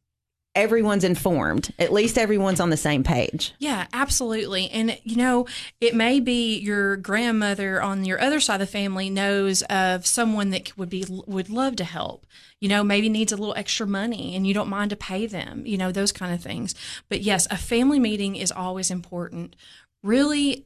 everyone's 0.56 1.04
informed. 1.04 1.74
At 1.80 1.94
least 1.94 2.18
everyone's 2.18 2.60
on 2.60 2.70
the 2.70 2.78
same 2.78 3.04
page. 3.04 3.54
Yeah, 3.60 3.88
absolutely. 3.94 4.70
And 4.70 5.00
you 5.04 5.16
know, 5.16 5.46
it 5.80 5.96
may 5.96 6.20
be 6.20 6.58
your 6.58 6.98
grandmother 6.98 7.82
on 7.82 8.06
your 8.06 8.20
other 8.22 8.40
side 8.40 8.56
of 8.56 8.68
the 8.68 8.68
family 8.68 9.10
knows 9.10 9.62
of 9.64 10.06
someone 10.06 10.50
that 10.52 10.78
would 10.78 10.90
be 10.90 11.06
would 11.08 11.50
love 11.50 11.76
to 11.78 11.84
help. 11.84 12.26
You 12.60 12.70
know, 12.70 12.84
maybe 12.84 13.10
needs 13.10 13.32
a 13.32 13.38
little 13.38 13.56
extra 13.56 13.88
money 13.88 14.36
and 14.36 14.46
you 14.46 14.54
don't 14.54 14.70
mind 14.70 14.92
to 14.92 14.96
pay 14.96 15.26
them, 15.26 15.66
you 15.66 15.78
know, 15.78 15.92
those 15.92 16.12
kind 16.12 16.34
of 16.34 16.44
things. 16.44 16.76
But 17.10 17.22
yes, 17.22 17.48
a 17.50 17.58
family 17.58 18.00
meeting 18.00 18.36
is 18.36 18.52
always 18.52 18.92
important. 18.92 19.56
Really 20.04 20.66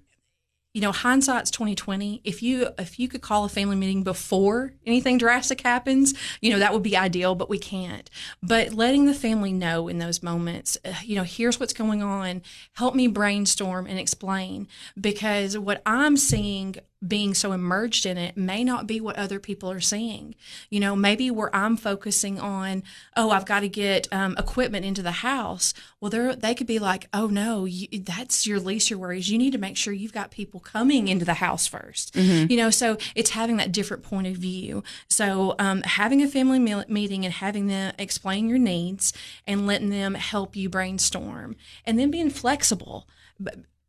you 0.75 0.81
know, 0.81 0.91
hindsight's 0.91 1.49
twenty 1.49 1.73
twenty. 1.73 2.19
If 2.25 2.43
you 2.43 2.67
if 2.77 2.99
you 2.99 3.07
could 3.07 3.21
call 3.21 3.45
a 3.45 3.49
family 3.49 3.77
meeting 3.77 4.03
before 4.03 4.73
anything 4.85 5.17
drastic 5.17 5.61
happens, 5.61 6.13
you 6.41 6.51
know 6.51 6.59
that 6.59 6.73
would 6.73 6.83
be 6.83 6.97
ideal, 6.97 7.33
but 7.33 7.49
we 7.49 7.57
can't. 7.57 8.09
But 8.43 8.73
letting 8.73 9.05
the 9.05 9.13
family 9.13 9.53
know 9.53 9.87
in 9.87 9.99
those 9.99 10.21
moments, 10.21 10.77
uh, 10.83 10.91
you 11.01 11.15
know, 11.15 11.23
here's 11.23 11.61
what's 11.61 11.71
going 11.71 12.03
on. 12.03 12.41
Help 12.73 12.93
me 12.93 13.07
brainstorm 13.07 13.87
and 13.87 13.97
explain 13.97 14.67
because 14.99 15.57
what 15.57 15.81
I'm 15.85 16.17
seeing 16.17 16.75
being 17.05 17.33
so 17.33 17.51
immersed 17.51 18.05
in 18.05 18.17
it 18.17 18.37
may 18.37 18.63
not 18.63 18.87
be 18.87 18.99
what 18.99 19.15
other 19.17 19.39
people 19.39 19.69
are 19.69 19.81
seeing. 19.81 20.35
You 20.69 20.79
know, 20.79 20.95
maybe 20.95 21.29
where 21.29 21.53
I'm 21.55 21.77
focusing 21.77 22.39
on, 22.39 22.83
oh, 23.15 23.31
I've 23.31 23.45
got 23.45 23.59
to 23.61 23.69
get 23.69 24.07
um, 24.11 24.35
equipment 24.37 24.85
into 24.85 25.01
the 25.01 25.11
house. 25.11 25.73
Well, 25.99 26.09
they 26.09 26.35
they 26.35 26.55
could 26.55 26.67
be 26.67 26.79
like, 26.79 27.07
oh 27.13 27.27
no, 27.27 27.65
you, 27.65 27.87
that's 27.99 28.47
your 28.47 28.59
least 28.59 28.89
your 28.89 28.99
worries. 28.99 29.29
You 29.29 29.37
need 29.37 29.51
to 29.51 29.57
make 29.57 29.77
sure 29.77 29.93
you've 29.93 30.13
got 30.13 30.31
people 30.31 30.59
coming 30.59 31.07
into 31.07 31.25
the 31.25 31.35
house 31.35 31.67
1st 31.67 32.11
mm-hmm. 32.11 32.51
You 32.51 32.57
know, 32.57 32.69
so 32.69 32.97
it's 33.15 33.31
having 33.31 33.57
that 33.57 33.71
different 33.71 34.03
point 34.03 34.27
of 34.27 34.35
view. 34.35 34.83
So 35.09 35.55
um, 35.59 35.81
having 35.81 36.21
a 36.21 36.27
family 36.27 36.59
meeting 36.87 37.25
and 37.25 37.33
having 37.33 37.67
them 37.67 37.93
explain 37.99 38.47
your 38.47 38.57
needs 38.57 39.11
and 39.45 39.67
letting 39.67 39.89
them 39.89 40.13
help 40.13 40.55
you 40.55 40.69
brainstorm, 40.69 41.55
and 41.85 41.99
then 41.99 42.11
being 42.11 42.29
flexible. 42.29 43.07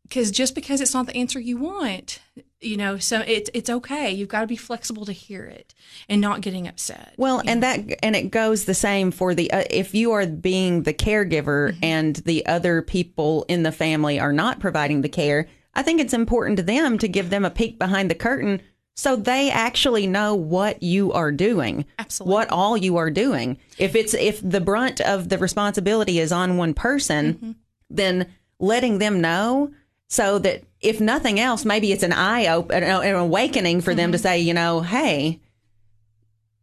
Because 0.02 0.30
just 0.30 0.54
because 0.54 0.80
it's 0.80 0.94
not 0.94 1.06
the 1.06 1.16
answer 1.16 1.38
you 1.38 1.56
want 1.56 2.20
you 2.60 2.76
know 2.76 2.96
so 2.98 3.22
it's 3.26 3.50
it's 3.52 3.68
okay 3.68 4.10
you've 4.10 4.28
got 4.28 4.40
to 4.40 4.46
be 4.46 4.56
flexible 4.56 5.04
to 5.04 5.12
hear 5.12 5.44
it 5.44 5.74
and 6.08 6.20
not 6.20 6.40
getting 6.40 6.66
upset 6.66 7.14
well 7.16 7.42
and 7.46 7.60
know? 7.60 7.72
that 7.72 7.98
and 8.02 8.16
it 8.16 8.30
goes 8.30 8.64
the 8.64 8.74
same 8.74 9.10
for 9.10 9.34
the 9.34 9.50
uh, 9.50 9.64
if 9.70 9.94
you 9.94 10.12
are 10.12 10.26
being 10.26 10.82
the 10.84 10.94
caregiver 10.94 11.72
mm-hmm. 11.72 11.84
and 11.84 12.16
the 12.16 12.44
other 12.46 12.80
people 12.82 13.44
in 13.48 13.62
the 13.62 13.72
family 13.72 14.18
are 14.18 14.32
not 14.32 14.58
providing 14.58 15.02
the 15.02 15.08
care 15.08 15.46
i 15.74 15.82
think 15.82 16.00
it's 16.00 16.14
important 16.14 16.56
to 16.56 16.62
them 16.62 16.98
to 16.98 17.08
give 17.08 17.28
them 17.30 17.44
a 17.44 17.50
peek 17.50 17.78
behind 17.78 18.10
the 18.10 18.14
curtain 18.14 18.60
so 18.94 19.14
they 19.14 19.50
actually 19.50 20.06
know 20.06 20.34
what 20.34 20.82
you 20.82 21.12
are 21.12 21.32
doing 21.32 21.84
absolutely 21.98 22.32
what 22.32 22.50
all 22.50 22.76
you 22.76 22.96
are 22.96 23.10
doing 23.10 23.58
if 23.76 23.94
it's 23.94 24.14
if 24.14 24.40
the 24.42 24.62
brunt 24.62 25.02
of 25.02 25.28
the 25.28 25.36
responsibility 25.36 26.18
is 26.18 26.32
on 26.32 26.56
one 26.56 26.72
person 26.72 27.34
mm-hmm. 27.34 27.52
then 27.90 28.32
letting 28.58 28.98
them 28.98 29.20
know 29.20 29.70
so 30.08 30.38
that 30.38 30.62
if 30.80 31.00
nothing 31.00 31.40
else, 31.40 31.64
maybe 31.64 31.92
it's 31.92 32.02
an 32.02 32.12
eye 32.12 32.46
open, 32.46 32.82
an 32.82 33.14
awakening 33.14 33.80
for 33.80 33.90
mm-hmm. 33.90 33.98
them 33.98 34.12
to 34.12 34.18
mm-hmm. 34.18 34.22
say, 34.22 34.40
you 34.40 34.54
know, 34.54 34.80
hey, 34.80 35.40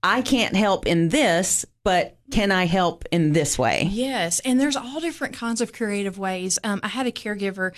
I 0.02 0.22
can't 0.22 0.56
help 0.56 0.86
in 0.86 1.10
this, 1.10 1.66
but 1.84 2.18
can 2.32 2.52
I 2.52 2.66
help 2.66 3.06
in 3.12 3.34
this 3.34 3.60
way? 3.60 3.88
Yes, 3.92 4.40
and 4.40 4.60
there's 4.60 4.76
all 4.76 5.00
different 5.00 5.36
kinds 5.36 5.62
of 5.62 5.74
creative 5.74 6.18
ways. 6.18 6.58
Um, 6.64 6.80
I 6.84 6.88
had 6.88 7.06
a 7.06 7.12
caregiver 7.12 7.74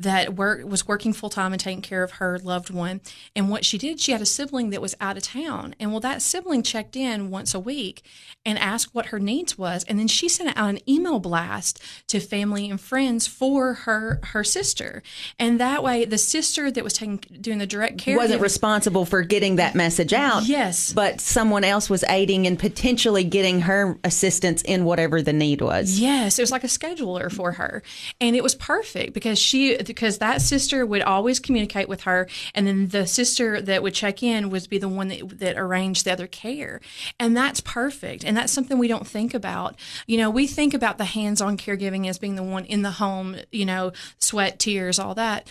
that 0.00 0.34
work, 0.34 0.64
was 0.64 0.88
working 0.88 1.12
full 1.12 1.28
time 1.28 1.52
and 1.52 1.60
taking 1.60 1.82
care 1.82 2.02
of 2.02 2.12
her 2.12 2.38
loved 2.38 2.70
one. 2.70 3.00
And 3.36 3.50
what 3.50 3.64
she 3.64 3.76
did, 3.76 4.00
she 4.00 4.12
had 4.12 4.22
a 4.22 4.26
sibling 4.26 4.70
that 4.70 4.80
was 4.80 4.96
out 5.00 5.16
of 5.18 5.22
town. 5.22 5.74
And 5.78 5.90
well, 5.90 6.00
that 6.00 6.22
sibling 6.22 6.62
checked 6.62 6.96
in 6.96 7.30
once 7.30 7.54
a 7.54 7.60
week 7.60 8.02
and 8.44 8.58
asked 8.58 8.94
what 8.94 9.06
her 9.06 9.18
needs 9.18 9.58
was. 9.58 9.84
And 9.84 9.98
then 9.98 10.08
she 10.08 10.28
sent 10.28 10.56
out 10.56 10.70
an 10.70 10.78
email 10.88 11.18
blast 11.18 11.82
to 12.08 12.18
family 12.18 12.70
and 12.70 12.80
friends 12.80 13.26
for 13.26 13.74
her 13.74 14.20
her 14.28 14.42
sister. 14.42 15.02
And 15.38 15.60
that 15.60 15.82
way, 15.82 16.06
the 16.06 16.18
sister 16.18 16.70
that 16.70 16.82
was 16.82 16.94
taking 16.94 17.18
doing 17.18 17.58
the 17.58 17.66
direct 17.66 17.98
care 17.98 18.16
wasn't 18.16 18.40
responsible 18.40 19.04
for 19.04 19.22
getting 19.22 19.56
that 19.56 19.74
message 19.74 20.14
out. 20.14 20.46
Yes, 20.46 20.94
but 20.94 21.20
someone 21.20 21.64
else 21.64 21.90
was 21.90 22.04
aiding 22.08 22.46
and 22.46 22.58
potentially 22.58 23.24
getting 23.24 23.49
her 23.58 23.98
assistance 24.04 24.62
in 24.62 24.84
whatever 24.84 25.20
the 25.20 25.32
need 25.32 25.60
was. 25.60 25.98
Yes, 25.98 26.38
it 26.38 26.42
was 26.42 26.52
like 26.52 26.62
a 26.62 26.68
scheduler 26.68 27.30
for 27.30 27.52
her, 27.52 27.82
and 28.20 28.36
it 28.36 28.44
was 28.44 28.54
perfect 28.54 29.14
because 29.14 29.38
she 29.38 29.76
because 29.78 30.18
that 30.18 30.40
sister 30.40 30.86
would 30.86 31.02
always 31.02 31.40
communicate 31.40 31.88
with 31.88 32.02
her, 32.02 32.28
and 32.54 32.68
then 32.68 32.86
the 32.88 33.06
sister 33.06 33.60
that 33.60 33.82
would 33.82 33.94
check 33.94 34.22
in 34.22 34.50
would 34.50 34.68
be 34.68 34.78
the 34.78 34.88
one 34.88 35.08
that, 35.08 35.38
that 35.38 35.58
arranged 35.58 36.04
the 36.04 36.12
other 36.12 36.28
care. 36.28 36.80
And 37.18 37.36
that's 37.36 37.60
perfect. 37.60 38.24
And 38.24 38.36
that's 38.36 38.52
something 38.52 38.78
we 38.78 38.88
don't 38.88 39.06
think 39.06 39.34
about. 39.34 39.76
You 40.06 40.18
know, 40.18 40.30
we 40.30 40.46
think 40.46 40.74
about 40.74 40.98
the 40.98 41.04
hands 41.04 41.40
on 41.40 41.56
caregiving 41.56 42.08
as 42.08 42.18
being 42.18 42.36
the 42.36 42.42
one 42.42 42.64
in 42.64 42.82
the 42.82 42.92
home, 42.92 43.36
you 43.50 43.64
know, 43.64 43.92
sweat, 44.18 44.58
tears, 44.58 44.98
all 44.98 45.14
that 45.14 45.48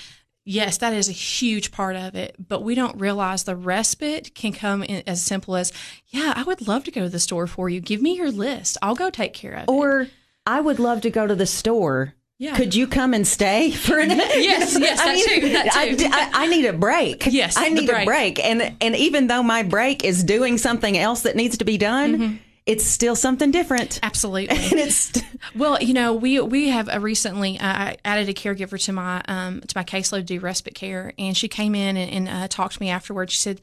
yes, 0.49 0.77
that 0.77 0.93
is 0.93 1.07
a 1.07 1.13
huge 1.13 1.71
part 1.71 1.95
of 1.95 2.15
it, 2.15 2.35
but 2.39 2.63
we 2.63 2.73
don't 2.73 2.99
realize 2.99 3.43
the 3.43 3.55
respite 3.55 4.33
can 4.33 4.51
come 4.51 4.83
in 4.83 5.03
as 5.05 5.21
simple 5.21 5.55
as, 5.55 5.71
yeah, 6.07 6.33
I 6.35 6.43
would 6.43 6.67
love 6.67 6.83
to 6.85 6.91
go 6.91 7.01
to 7.01 7.09
the 7.09 7.19
store 7.19 7.45
for 7.45 7.69
you. 7.69 7.79
Give 7.79 8.01
me 8.01 8.17
your 8.17 8.31
list. 8.31 8.77
I'll 8.81 8.95
go 8.95 9.09
take 9.09 9.33
care 9.33 9.53
of 9.53 9.69
or, 9.69 10.01
it. 10.01 10.07
Or 10.07 10.11
I 10.47 10.59
would 10.59 10.79
love 10.79 11.01
to 11.01 11.11
go 11.11 11.27
to 11.27 11.35
the 11.35 11.45
store. 11.45 12.15
Yeah. 12.39 12.55
Could 12.55 12.73
you 12.73 12.87
come 12.87 13.13
and 13.13 13.27
stay 13.27 13.71
for 13.71 13.99
an? 13.99 14.09
yes, 14.09 14.75
yes, 14.79 14.99
I 14.99 15.13
mean, 15.13 15.41
too, 15.41 15.49
that 15.49 15.71
too. 15.73 16.07
I, 16.11 16.31
I, 16.33 16.45
I, 16.45 16.47
need 16.47 16.65
a 16.65 16.73
break. 16.73 17.27
Yes, 17.27 17.55
I 17.57 17.69
need 17.69 17.87
break. 17.87 18.03
a 18.03 18.05
break, 18.05 18.39
and 18.39 18.77
and 18.79 18.95
even 18.95 19.27
though 19.27 19.43
my 19.43 19.63
break 19.63 20.05
is 20.05 20.23
doing 20.23 20.57
something 20.57 20.97
else 20.97 21.23
that 21.23 21.35
needs 21.35 21.57
to 21.57 21.65
be 21.65 21.77
done, 21.77 22.17
mm-hmm. 22.17 22.35
It's 22.65 22.85
still 22.85 23.15
something 23.15 23.51
different. 23.51 23.99
Absolutely, 24.03 24.49
and 24.49 24.73
it's 24.73 25.11
well, 25.55 25.81
you 25.81 25.93
know, 25.93 26.13
we 26.13 26.39
we 26.39 26.69
have 26.69 26.89
a 26.91 26.99
recently 26.99 27.59
uh, 27.59 27.95
added 28.05 28.29
a 28.29 28.33
caregiver 28.33 28.83
to 28.85 28.93
my 28.93 29.21
um 29.27 29.61
to 29.61 29.77
my 29.77 29.83
caseload 29.83 30.19
to 30.19 30.23
do 30.23 30.39
respite 30.39 30.75
care, 30.75 31.13
and 31.17 31.35
she 31.35 31.47
came 31.47 31.75
in 31.75 31.97
and, 31.97 32.11
and 32.11 32.29
uh, 32.29 32.47
talked 32.47 32.75
to 32.75 32.81
me 32.81 32.89
afterwards. 32.89 33.33
She 33.33 33.39
said, 33.39 33.61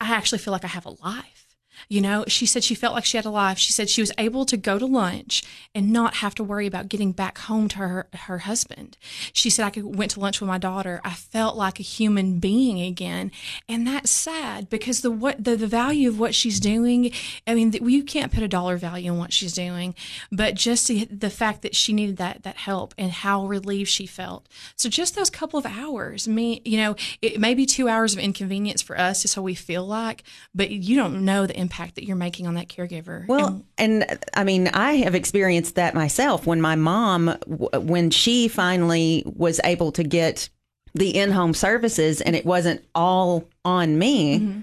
"I 0.00 0.14
actually 0.14 0.38
feel 0.38 0.52
like 0.52 0.64
I 0.64 0.68
have 0.68 0.86
a 0.86 0.96
life." 1.02 1.39
You 1.88 2.00
know, 2.00 2.24
she 2.28 2.46
said 2.46 2.64
she 2.64 2.74
felt 2.74 2.94
like 2.94 3.04
she 3.04 3.16
had 3.16 3.26
a 3.26 3.30
life. 3.30 3.58
She 3.58 3.72
said 3.72 3.88
she 3.88 4.02
was 4.02 4.12
able 4.18 4.44
to 4.46 4.56
go 4.56 4.78
to 4.78 4.86
lunch 4.86 5.42
and 5.74 5.92
not 5.92 6.16
have 6.16 6.34
to 6.36 6.44
worry 6.44 6.66
about 6.66 6.88
getting 6.88 7.12
back 7.12 7.38
home 7.38 7.68
to 7.68 7.78
her, 7.78 8.08
her 8.14 8.38
husband. 8.38 8.96
She 9.32 9.50
said, 9.50 9.66
I 9.66 9.70
could, 9.70 9.96
went 9.96 10.12
to 10.12 10.20
lunch 10.20 10.40
with 10.40 10.48
my 10.48 10.58
daughter. 10.58 11.00
I 11.04 11.14
felt 11.14 11.56
like 11.56 11.80
a 11.80 11.84
human 11.84 12.38
being 12.38 12.80
again. 12.80 13.30
And 13.68 13.86
that's 13.86 14.10
sad 14.10 14.68
because 14.68 15.00
the, 15.00 15.10
what, 15.10 15.42
the, 15.42 15.56
the 15.56 15.66
value 15.66 16.08
of 16.08 16.18
what 16.18 16.34
she's 16.34 16.60
doing, 16.60 17.12
I 17.46 17.54
mean, 17.54 17.72
you 17.72 18.04
can't 18.04 18.32
put 18.32 18.42
a 18.42 18.48
dollar 18.48 18.76
value 18.76 19.10
on 19.10 19.18
what 19.18 19.32
she's 19.32 19.52
doing, 19.52 19.94
but 20.30 20.54
just 20.54 20.88
the, 20.88 21.04
the 21.06 21.30
fact 21.30 21.62
that 21.62 21.74
she 21.74 21.92
needed 21.92 22.16
that, 22.18 22.42
that 22.42 22.56
help 22.56 22.94
and 22.98 23.10
how 23.10 23.46
relieved 23.46 23.90
she 23.90 24.06
felt. 24.06 24.48
So 24.76 24.88
just 24.88 25.14
those 25.14 25.30
couple 25.30 25.58
of 25.58 25.66
hours, 25.66 26.28
me, 26.28 26.62
you 26.64 26.78
know, 26.78 26.96
it 27.22 27.40
may 27.40 27.54
be 27.54 27.66
two 27.66 27.88
hours 27.88 28.12
of 28.12 28.18
inconvenience 28.18 28.82
for 28.82 28.98
us 28.98 29.24
is 29.24 29.34
how 29.34 29.42
we 29.42 29.54
feel 29.54 29.86
like, 29.86 30.22
but 30.54 30.70
you 30.70 30.96
don't 30.96 31.24
know 31.24 31.46
the 31.46 31.58
impact 31.58 31.69
impact 31.70 31.94
that 31.94 32.04
you're 32.04 32.16
making 32.16 32.48
on 32.48 32.54
that 32.54 32.68
caregiver. 32.68 33.26
Well, 33.28 33.64
and, 33.78 34.02
and 34.10 34.24
I 34.34 34.42
mean, 34.42 34.68
I 34.68 34.94
have 34.96 35.14
experienced 35.14 35.76
that 35.76 35.94
myself 35.94 36.46
when 36.46 36.60
my 36.60 36.74
mom, 36.74 37.28
when 37.46 38.10
she 38.10 38.48
finally 38.48 39.22
was 39.24 39.60
able 39.62 39.92
to 39.92 40.02
get 40.02 40.48
the 40.94 41.16
in 41.16 41.30
home 41.30 41.54
services 41.54 42.20
and 42.20 42.34
it 42.34 42.44
wasn't 42.44 42.84
all 42.94 43.48
on 43.64 43.98
me. 43.98 44.40
Mm-hmm 44.40 44.60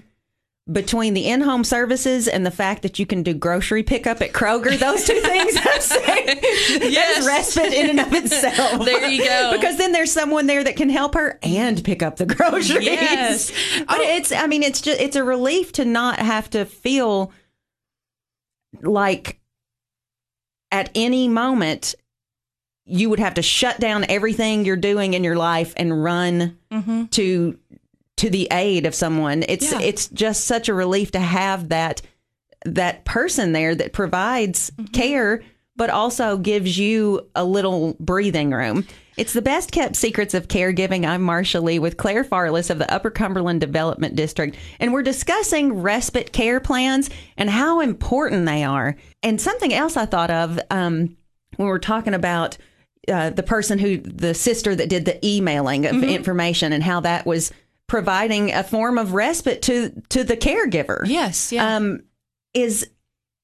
between 0.70 1.14
the 1.14 1.26
in-home 1.26 1.64
services 1.64 2.28
and 2.28 2.44
the 2.44 2.50
fact 2.50 2.82
that 2.82 2.98
you 2.98 3.06
can 3.06 3.22
do 3.22 3.32
grocery 3.32 3.82
pickup 3.82 4.20
at 4.20 4.32
Kroger, 4.32 4.78
those 4.78 5.04
two 5.04 5.20
things 5.20 5.56
I'm 5.56 5.80
saying, 5.80 6.40
yes. 6.92 7.26
respite 7.26 7.72
in 7.72 7.90
and 7.90 8.00
of 8.00 8.12
itself. 8.12 8.84
There 8.84 9.06
you 9.06 9.24
go. 9.24 9.52
because 9.56 9.78
then 9.78 9.92
there's 9.92 10.12
someone 10.12 10.46
there 10.46 10.62
that 10.62 10.76
can 10.76 10.90
help 10.90 11.14
her 11.14 11.38
and 11.42 11.82
pick 11.82 12.02
up 12.02 12.16
the 12.16 12.26
groceries. 12.26 12.84
Yes. 12.84 13.52
But 13.88 14.00
oh. 14.00 14.02
it's 14.02 14.32
I 14.32 14.46
mean 14.46 14.62
it's 14.62 14.80
just 14.80 15.00
it's 15.00 15.16
a 15.16 15.24
relief 15.24 15.72
to 15.72 15.84
not 15.84 16.18
have 16.18 16.50
to 16.50 16.64
feel 16.64 17.32
like 18.82 19.40
at 20.70 20.90
any 20.94 21.28
moment 21.28 21.94
you 22.84 23.10
would 23.10 23.18
have 23.18 23.34
to 23.34 23.42
shut 23.42 23.78
down 23.78 24.04
everything 24.08 24.64
you're 24.64 24.76
doing 24.76 25.14
in 25.14 25.22
your 25.24 25.36
life 25.36 25.72
and 25.76 26.02
run 26.02 26.58
mm-hmm. 26.70 27.04
to 27.06 27.58
to 28.18 28.30
the 28.30 28.48
aid 28.50 28.86
of 28.86 28.94
someone. 28.94 29.44
It's 29.48 29.72
yeah. 29.72 29.80
it's 29.80 30.08
just 30.08 30.44
such 30.44 30.68
a 30.68 30.74
relief 30.74 31.12
to 31.12 31.20
have 31.20 31.70
that 31.70 32.02
that 32.64 33.04
person 33.04 33.52
there 33.52 33.74
that 33.74 33.92
provides 33.92 34.70
mm-hmm. 34.70 34.92
care 34.92 35.42
but 35.78 35.90
also 35.90 36.36
gives 36.36 36.76
you 36.76 37.30
a 37.36 37.44
little 37.44 37.96
breathing 38.00 38.50
room. 38.50 38.84
It's 39.16 39.32
the 39.32 39.42
best 39.42 39.70
kept 39.70 39.94
secrets 39.94 40.34
of 40.34 40.48
caregiving. 40.48 41.06
I'm 41.06 41.24
Marsha 41.24 41.62
Lee 41.62 41.78
with 41.78 41.96
Claire 41.96 42.24
Farless 42.24 42.68
of 42.68 42.78
the 42.78 42.92
Upper 42.92 43.10
Cumberland 43.10 43.60
Development 43.60 44.16
District, 44.16 44.56
and 44.80 44.92
we're 44.92 45.04
discussing 45.04 45.80
respite 45.80 46.32
care 46.32 46.58
plans 46.58 47.10
and 47.36 47.48
how 47.48 47.80
important 47.80 48.44
they 48.44 48.64
are. 48.64 48.96
And 49.22 49.40
something 49.40 49.72
else 49.72 49.96
I 49.96 50.06
thought 50.06 50.30
of 50.30 50.58
um, 50.70 51.16
when 51.56 51.68
we're 51.68 51.78
talking 51.78 52.14
about 52.14 52.58
uh, 53.06 53.30
the 53.30 53.44
person 53.44 53.78
who, 53.78 53.98
the 53.98 54.34
sister 54.34 54.74
that 54.74 54.88
did 54.88 55.04
the 55.04 55.24
emailing 55.24 55.86
of 55.86 55.94
mm-hmm. 55.94 56.10
information 56.10 56.72
and 56.72 56.82
how 56.82 57.00
that 57.00 57.24
was 57.24 57.52
providing 57.88 58.52
a 58.52 58.62
form 58.62 58.98
of 58.98 59.14
respite 59.14 59.62
to 59.62 59.90
to 60.10 60.22
the 60.22 60.36
caregiver. 60.36 61.02
Yes, 61.04 61.50
yeah. 61.50 61.76
Um, 61.76 62.02
is 62.54 62.88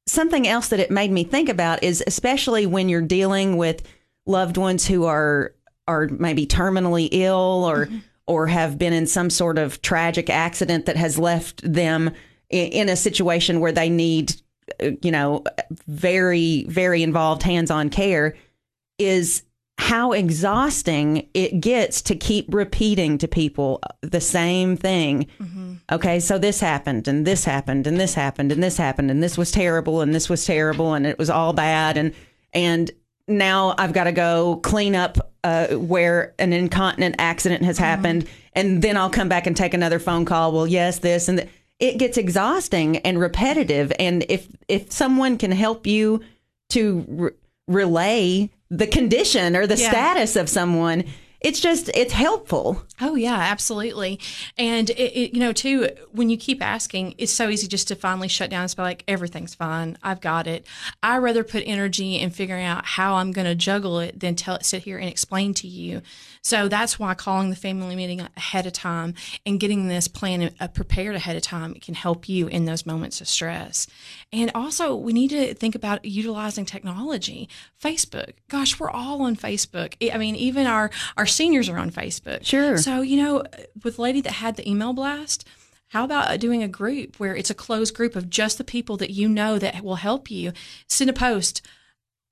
something 0.07 0.47
else 0.47 0.69
that 0.69 0.81
it 0.81 0.91
made 0.91 1.11
me 1.11 1.25
think 1.25 1.49
about 1.49 1.83
is 1.83 2.05
especially 2.07 2.67
when 2.67 2.89
you're 2.89 3.01
dealing 3.01 3.57
with 3.57 3.83
loved 4.27 4.57
ones 4.57 4.87
who 4.87 5.05
are 5.05 5.55
are 5.89 6.09
maybe 6.09 6.47
terminally 6.47 7.09
ill 7.11 7.65
or 7.67 7.87
mm-hmm. 7.87 7.99
or 8.27 8.47
have 8.47 8.79
been 8.79 8.93
in 8.93 9.07
some 9.07 9.31
sort 9.31 9.59
of 9.59 9.83
tragic 9.83 10.31
accident 10.31 10.87
that 10.87 10.97
has 10.97 11.19
left 11.19 11.61
them 11.71 12.11
in, 12.51 12.69
in 12.69 12.89
a 12.89 12.97
situation 12.97 13.61
where 13.61 13.73
they 13.73 13.89
need 13.89 14.35
uh, 14.83 14.91
you 15.03 15.11
know 15.11 15.43
very 15.87 16.65
very 16.69 17.03
involved 17.03 17.43
hands-on 17.43 17.89
care 17.89 18.37
is 18.99 19.43
how 19.79 20.13
exhausting 20.13 21.29
it 21.35 21.61
gets 21.61 22.01
to 22.03 22.15
keep 22.15 22.53
repeating 22.55 23.19
to 23.19 23.29
people 23.29 23.81
the 24.03 24.21
same 24.21 24.77
thing. 24.77 25.27
Okay, 25.93 26.21
so 26.21 26.39
this 26.39 26.61
happened 26.61 27.09
and 27.09 27.27
this 27.27 27.45
happened 27.45 27.87
and 27.87 27.99
this 28.01 28.15
happened 28.15 28.53
and 28.53 28.63
this 28.63 28.77
happened 28.77 29.11
and 29.11 29.23
this 29.23 29.37
was 29.37 29.51
terrible 29.51 30.01
and 30.01 30.15
this 30.15 30.29
was 30.29 30.45
terrible 30.45 30.95
and 30.95 31.07
it 31.07 31.19
was 31.19 31.29
all 31.29 31.53
bad 31.53 31.97
and 31.97 32.15
and 32.53 32.91
now 33.27 33.75
I've 33.77 33.93
got 33.93 34.05
to 34.05 34.13
go 34.13 34.61
clean 34.63 34.95
up 34.95 35.33
uh, 35.43 35.69
where 35.69 36.35
an 36.39 36.53
incontinent 36.53 37.17
accident 37.19 37.65
has 37.65 37.79
happened 37.79 38.29
and 38.53 38.81
then 38.81 38.97
I'll 38.97 39.11
come 39.11 39.29
back 39.29 39.47
and 39.47 39.57
take 39.57 39.75
another 39.75 39.99
phone 39.99 40.25
call. 40.25 40.53
Well, 40.53 40.67
yes, 40.67 41.01
this 41.01 41.29
and 41.29 41.39
th- 41.39 41.51
it 41.81 41.99
gets 41.99 42.17
exhausting 42.17 42.99
and 42.99 43.19
repetitive 43.19 43.93
and 43.99 44.25
if 44.29 44.49
if 44.69 44.93
someone 44.93 45.37
can 45.37 45.51
help 45.51 45.87
you 45.87 46.21
to 46.71 47.05
re- 47.09 47.31
relay 47.67 48.51
the 48.77 48.87
condition 48.87 49.57
or 49.57 49.67
the 49.67 49.77
Yeah. 49.77 49.91
status 49.91 50.37
of 50.37 50.49
someone, 50.49 51.05
it's 51.41 51.61
just 51.61 51.91
it's 51.95 52.15
helpful. 52.15 52.83
Oh 53.03 53.17
yeah, 53.17 53.37
absolutely. 53.37 54.19
And 54.57 54.89
it, 54.89 54.97
it, 54.99 55.35
you 55.35 55.41
know, 55.41 55.53
too, 55.53 55.89
when 56.13 56.31
you 56.31 56.39
keep 56.39 56.63
asking, 56.63 57.15
it's 57.19 57.33
so 57.33 57.51
easy 57.51 57.67
just 57.69 57.87
to 57.89 57.95
finally 57.97 58.29
shut 58.29 58.49
down 58.49 58.63
and 58.63 58.75
be 58.75 58.81
like, 58.81 59.05
everything's 59.07 59.55
fine. 59.55 59.99
I've 60.03 60.23
got 60.23 60.47
it. 60.47 60.67
I 61.03 61.19
rather 61.19 61.45
put 61.45 61.63
energy 61.67 62.19
in 62.19 62.31
figuring 62.31 62.65
out 62.65 62.87
how 62.87 63.17
I'm 63.17 63.31
going 63.31 63.47
to 63.47 63.55
juggle 63.55 63.99
it 64.01 64.21
than 64.21 64.37
tell 64.37 64.59
sit 64.63 64.85
here 64.85 64.97
and 64.97 65.09
explain 65.09 65.53
to 65.55 65.69
you. 65.69 66.01
So 66.45 66.69
that's 66.69 66.99
why 66.99 67.15
calling 67.15 67.49
the 67.49 67.57
family 67.57 67.97
meeting 67.97 68.21
ahead 68.37 68.67
of 68.67 68.75
time 68.75 69.15
and 69.47 69.59
getting 69.59 69.89
this 69.89 70.07
plan 70.09 70.51
uh, 70.61 70.69
prepared 70.69 71.17
ahead 71.17 71.37
of 71.37 71.43
time 71.43 71.75
can 71.75 71.95
help 71.95 72.29
you 72.29 72.47
in 72.49 72.67
those 72.67 72.85
moments 72.85 73.23
of 73.23 73.29
stress. 73.29 73.87
And 74.31 74.53
also, 74.55 74.95
we 74.95 75.15
need 75.15 75.31
to 75.31 75.55
think 75.55 75.75
about 75.75 76.05
utilizing 76.05 76.67
technology. 76.67 77.49
Facebook, 77.83 78.35
gosh, 78.49 78.79
we're 78.79 78.91
all 78.91 79.23
on 79.23 79.37
Facebook. 79.37 79.95
I 80.13 80.19
mean, 80.19 80.37
even 80.37 80.67
our 80.67 80.91
our 81.17 81.27
seniors 81.27 81.69
are 81.71 81.79
on 81.79 81.91
Facebook. 81.91 82.45
Sure. 82.45 82.77
So, 82.77 83.01
you 83.01 83.23
know, 83.23 83.45
with 83.83 83.99
lady 83.99 84.21
that 84.21 84.35
had 84.35 84.57
the 84.57 84.69
email 84.69 84.93
blast, 84.93 85.49
how 85.89 86.05
about 86.05 86.39
doing 86.41 86.63
a 86.63 86.69
group 86.69 87.19
where 87.19 87.35
it's 87.35 87.51
a 87.51 87.55
closed 87.55 87.95
group 87.95 88.17
of 88.17 88.29
just 88.29 88.59
the 88.59 88.65
people 88.65 88.97
that 88.99 89.11
you 89.11 89.29
know 89.29 89.59
that 89.59 89.83
will 89.83 89.97
help 89.97 90.31
you? 90.31 90.53
Send 90.89 91.09
a 91.09 91.15
post. 91.15 91.63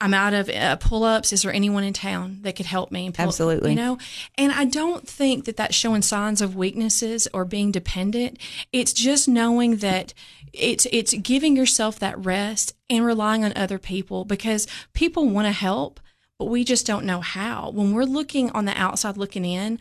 I'm 0.02 0.14
out 0.14 0.34
of 0.34 0.48
uh, 0.48 0.74
pull 0.76 1.04
ups. 1.04 1.32
Is 1.32 1.42
there 1.42 1.52
anyone 1.52 1.84
in 1.84 1.92
town 1.92 2.38
that 2.42 2.56
could 2.56 2.66
help 2.66 2.90
me? 2.90 3.08
Pull- 3.12 3.24
Absolutely. 3.24 3.70
You 3.70 3.76
know, 3.76 3.98
and 4.36 4.50
I 4.50 4.64
don't 4.64 5.08
think 5.08 5.44
that 5.44 5.56
that's 5.56 5.76
showing 5.76 6.02
signs 6.02 6.40
of 6.40 6.56
weaknesses 6.56 7.28
or 7.32 7.44
being 7.44 7.70
dependent. 7.70 8.38
It's 8.72 8.92
just 8.92 9.28
knowing 9.28 9.76
that 9.76 10.12
it's 10.52 10.88
it's 10.90 11.14
giving 11.14 11.56
yourself 11.56 12.00
that 12.00 12.18
rest 12.18 12.74
and 12.90 13.04
relying 13.04 13.44
on 13.44 13.52
other 13.54 13.78
people 13.78 14.24
because 14.24 14.66
people 14.92 15.28
want 15.28 15.46
to 15.46 15.52
help, 15.52 16.00
but 16.36 16.46
we 16.46 16.64
just 16.64 16.84
don't 16.84 17.06
know 17.06 17.20
how. 17.20 17.70
When 17.70 17.94
we're 17.94 18.02
looking 18.02 18.50
on 18.50 18.64
the 18.64 18.76
outside 18.76 19.16
looking 19.16 19.44
in, 19.44 19.78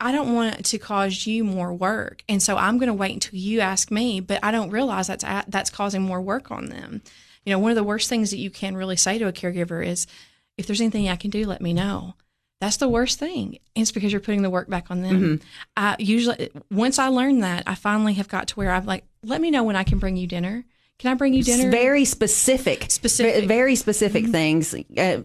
I 0.00 0.12
don't 0.12 0.34
want 0.34 0.64
to 0.64 0.78
cause 0.78 1.26
you 1.26 1.44
more 1.44 1.74
work, 1.74 2.24
and 2.26 2.42
so 2.42 2.56
I'm 2.56 2.78
going 2.78 2.86
to 2.86 2.94
wait 2.94 3.12
until 3.12 3.38
you 3.38 3.60
ask 3.60 3.90
me. 3.90 4.20
But 4.20 4.40
I 4.42 4.50
don't 4.50 4.70
realize 4.70 5.08
that's 5.08 5.24
that's 5.46 5.68
causing 5.68 6.00
more 6.00 6.22
work 6.22 6.50
on 6.50 6.70
them. 6.70 7.02
You 7.44 7.52
know, 7.52 7.58
one 7.58 7.70
of 7.70 7.76
the 7.76 7.84
worst 7.84 8.08
things 8.08 8.30
that 8.30 8.38
you 8.38 8.50
can 8.50 8.76
really 8.76 8.96
say 8.96 9.18
to 9.18 9.26
a 9.26 9.32
caregiver 9.32 9.84
is, 9.84 10.06
"If 10.56 10.66
there's 10.66 10.80
anything 10.80 11.08
I 11.08 11.16
can 11.16 11.30
do, 11.30 11.44
let 11.46 11.60
me 11.60 11.72
know." 11.72 12.14
That's 12.60 12.76
the 12.76 12.88
worst 12.88 13.18
thing. 13.18 13.58
It's 13.74 13.90
because 13.90 14.12
you're 14.12 14.20
putting 14.20 14.42
the 14.42 14.50
work 14.50 14.68
back 14.70 14.88
on 14.90 15.02
them. 15.02 15.40
I 15.76 15.96
usually, 15.98 16.50
once 16.70 17.00
I 17.00 17.08
learned 17.08 17.42
that, 17.42 17.64
I 17.66 17.74
finally 17.74 18.14
have 18.14 18.28
got 18.28 18.46
to 18.48 18.54
where 18.54 18.70
I'm 18.70 18.86
like, 18.86 19.04
"Let 19.24 19.40
me 19.40 19.50
know 19.50 19.64
when 19.64 19.74
I 19.76 19.82
can 19.82 19.98
bring 19.98 20.16
you 20.16 20.28
dinner. 20.28 20.64
Can 20.98 21.10
I 21.10 21.14
bring 21.14 21.34
you 21.34 21.42
dinner?" 21.42 21.70
very 21.70 22.04
specific, 22.04 22.88
Specific. 22.88 23.34
Mm-hmm. 23.34 23.48
very 23.48 23.74
specific 23.74 24.26
things 24.26 24.74
uh, 24.96 25.22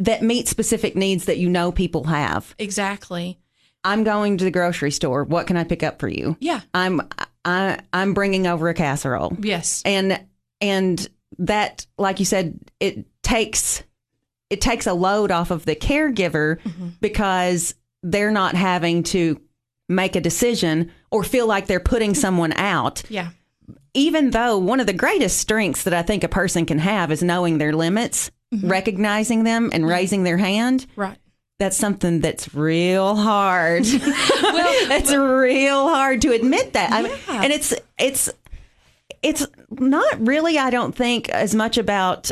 that 0.00 0.22
meet 0.22 0.48
specific 0.48 0.96
needs 0.96 1.26
that 1.26 1.38
you 1.38 1.48
know 1.48 1.70
people 1.70 2.04
have. 2.04 2.54
exactly. 2.58 3.38
I'm 3.84 4.04
going 4.04 4.38
to 4.38 4.44
the 4.44 4.50
grocery 4.52 4.92
store. 4.92 5.24
What 5.24 5.48
can 5.48 5.56
I 5.56 5.64
pick 5.64 5.82
up 5.82 5.98
for 6.00 6.08
you? 6.08 6.36
Yeah. 6.40 6.60
I'm 6.72 7.00
I 7.44 7.78
I'm 7.92 8.14
bringing 8.14 8.46
over 8.46 8.68
a 8.68 8.74
casserole. 8.74 9.36
Yes. 9.40 9.82
And 9.84 10.20
and 10.60 11.08
that 11.38 11.86
like 11.98 12.18
you 12.18 12.24
said 12.24 12.58
it 12.80 13.06
takes 13.22 13.82
it 14.50 14.60
takes 14.60 14.86
a 14.86 14.92
load 14.92 15.30
off 15.30 15.50
of 15.50 15.64
the 15.64 15.74
caregiver 15.74 16.60
mm-hmm. 16.60 16.88
because 17.00 17.74
they're 18.02 18.30
not 18.30 18.54
having 18.54 19.02
to 19.02 19.40
make 19.88 20.16
a 20.16 20.20
decision 20.20 20.90
or 21.10 21.24
feel 21.24 21.46
like 21.46 21.66
they're 21.66 21.80
putting 21.80 22.14
someone 22.24 22.52
out 22.54 23.02
Yeah. 23.08 23.30
even 23.94 24.30
though 24.30 24.58
one 24.58 24.80
of 24.80 24.86
the 24.86 24.92
greatest 24.92 25.38
strengths 25.38 25.84
that 25.84 25.94
I 25.94 26.02
think 26.02 26.24
a 26.24 26.28
person 26.28 26.66
can 26.66 26.78
have 26.78 27.10
is 27.12 27.22
knowing 27.22 27.58
their 27.58 27.72
limits, 27.72 28.30
mm-hmm. 28.52 28.68
recognizing 28.68 29.44
them, 29.44 29.70
and 29.72 29.86
raising 29.86 30.22
their 30.24 30.38
hand. 30.38 30.86
Right. 30.96 31.16
That's 31.58 31.76
something 31.76 32.20
that's 32.20 32.54
real 32.54 33.14
hard. 33.14 33.84
well, 33.92 34.90
it's 34.92 35.12
real 35.14 35.88
hard 35.88 36.20
to 36.22 36.32
admit 36.32 36.72
that. 36.72 36.90
I 36.90 37.02
mean, 37.02 37.12
Yeah. 37.28 37.42
and 37.42 37.52
it's 37.52 37.74
it's 37.98 38.30
it's 39.22 39.46
not 39.80 40.26
really. 40.26 40.58
I 40.58 40.70
don't 40.70 40.94
think 40.94 41.28
as 41.28 41.54
much 41.54 41.78
about 41.78 42.30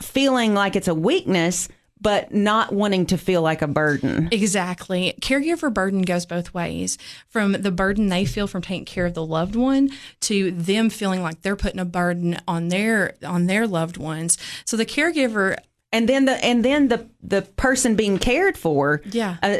feeling 0.00 0.54
like 0.54 0.76
it's 0.76 0.88
a 0.88 0.94
weakness, 0.94 1.68
but 2.00 2.32
not 2.34 2.72
wanting 2.72 3.06
to 3.06 3.16
feel 3.16 3.40
like 3.40 3.62
a 3.62 3.66
burden. 3.66 4.28
Exactly. 4.30 5.14
Caregiver 5.20 5.72
burden 5.72 6.02
goes 6.02 6.26
both 6.26 6.52
ways 6.52 6.98
from 7.28 7.52
the 7.52 7.70
burden 7.70 8.08
they 8.08 8.24
feel 8.26 8.46
from 8.46 8.60
taking 8.62 8.84
care 8.84 9.06
of 9.06 9.14
the 9.14 9.24
loved 9.24 9.56
one 9.56 9.90
to 10.20 10.50
them 10.50 10.90
feeling 10.90 11.22
like 11.22 11.40
they're 11.42 11.56
putting 11.56 11.80
a 11.80 11.84
burden 11.86 12.36
on 12.46 12.68
their 12.68 13.14
on 13.24 13.46
their 13.46 13.66
loved 13.66 13.96
ones. 13.96 14.36
So 14.66 14.76
the 14.76 14.84
caregiver 14.86 15.56
and 15.92 16.06
then 16.08 16.26
the 16.26 16.32
and 16.44 16.62
then 16.64 16.88
the 16.88 17.08
the 17.22 17.42
person 17.42 17.94
being 17.96 18.18
cared 18.18 18.58
for 18.58 19.00
Yeah. 19.06 19.36
uh, 19.42 19.56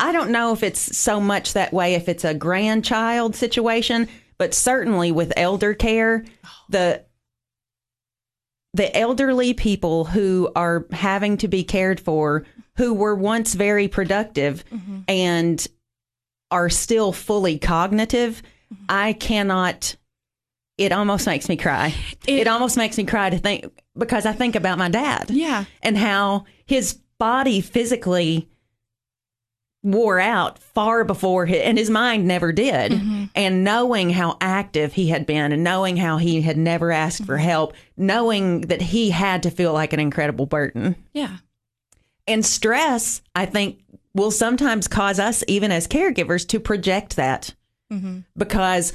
i 0.00 0.10
don't 0.10 0.30
know 0.30 0.52
if 0.52 0.64
it's 0.64 0.96
so 0.96 1.20
much 1.20 1.52
that 1.52 1.72
way 1.72 1.94
if 1.94 2.08
it's 2.08 2.24
a 2.24 2.34
grandchild 2.34 3.36
situation 3.36 4.08
but 4.38 4.54
certainly 4.54 5.12
with 5.12 5.32
elder 5.36 5.74
care 5.74 6.24
the 6.68 7.04
the 8.72 8.94
elderly 8.96 9.54
people 9.54 10.04
who 10.04 10.50
are 10.56 10.86
having 10.90 11.36
to 11.38 11.48
be 11.48 11.62
cared 11.62 12.00
for 12.00 12.44
who 12.76 12.92
were 12.92 13.14
once 13.14 13.54
very 13.54 13.86
productive 13.86 14.64
mm-hmm. 14.70 15.00
and 15.06 15.66
are 16.50 16.68
still 16.68 17.12
fully 17.12 17.58
cognitive 17.58 18.42
mm-hmm. 18.72 18.84
i 18.88 19.12
cannot 19.12 19.96
it 20.76 20.90
almost 20.90 21.24
makes 21.28 21.48
me 21.48 21.56
cry. 21.56 21.94
It, 22.26 22.40
It- 22.40 22.48
almost 22.48 22.76
makes 22.76 22.98
me 22.98 23.04
cry 23.04 23.30
to 23.30 23.38
think 23.38 23.66
because 23.96 24.26
i 24.26 24.32
think 24.32 24.56
about 24.56 24.78
my 24.78 24.88
dad 24.88 25.30
Yeah. 25.30 25.64
and 25.82 25.96
how 25.96 26.46
his 26.66 26.98
body 27.18 27.60
physically 27.60 28.48
wore 29.84 30.18
out 30.18 30.58
far 30.58 31.04
before 31.04 31.44
his, 31.44 31.60
and 31.60 31.76
his 31.78 31.90
mind 31.90 32.26
never 32.26 32.52
did 32.52 32.90
mm-hmm. 32.90 33.24
and 33.34 33.62
knowing 33.62 34.08
how 34.08 34.36
active 34.40 34.94
he 34.94 35.08
had 35.10 35.26
been 35.26 35.52
and 35.52 35.62
knowing 35.62 35.96
how 35.98 36.16
he 36.16 36.40
had 36.40 36.56
never 36.56 36.90
asked 36.90 37.24
for 37.26 37.36
mm-hmm. 37.36 37.44
help 37.44 37.74
knowing 37.96 38.62
that 38.62 38.80
he 38.80 39.10
had 39.10 39.42
to 39.42 39.50
feel 39.50 39.74
like 39.74 39.92
an 39.92 40.00
incredible 40.00 40.46
burden 40.46 40.96
Yeah. 41.12 41.36
and 42.26 42.44
stress 42.46 43.20
i 43.34 43.44
think 43.44 43.78
will 44.14 44.30
sometimes 44.30 44.88
cause 44.88 45.18
us 45.20 45.44
even 45.48 45.70
as 45.70 45.86
caregivers 45.86 46.48
to 46.48 46.58
project 46.58 47.16
that 47.16 47.54
mm-hmm. 47.92 48.20
because 48.38 48.94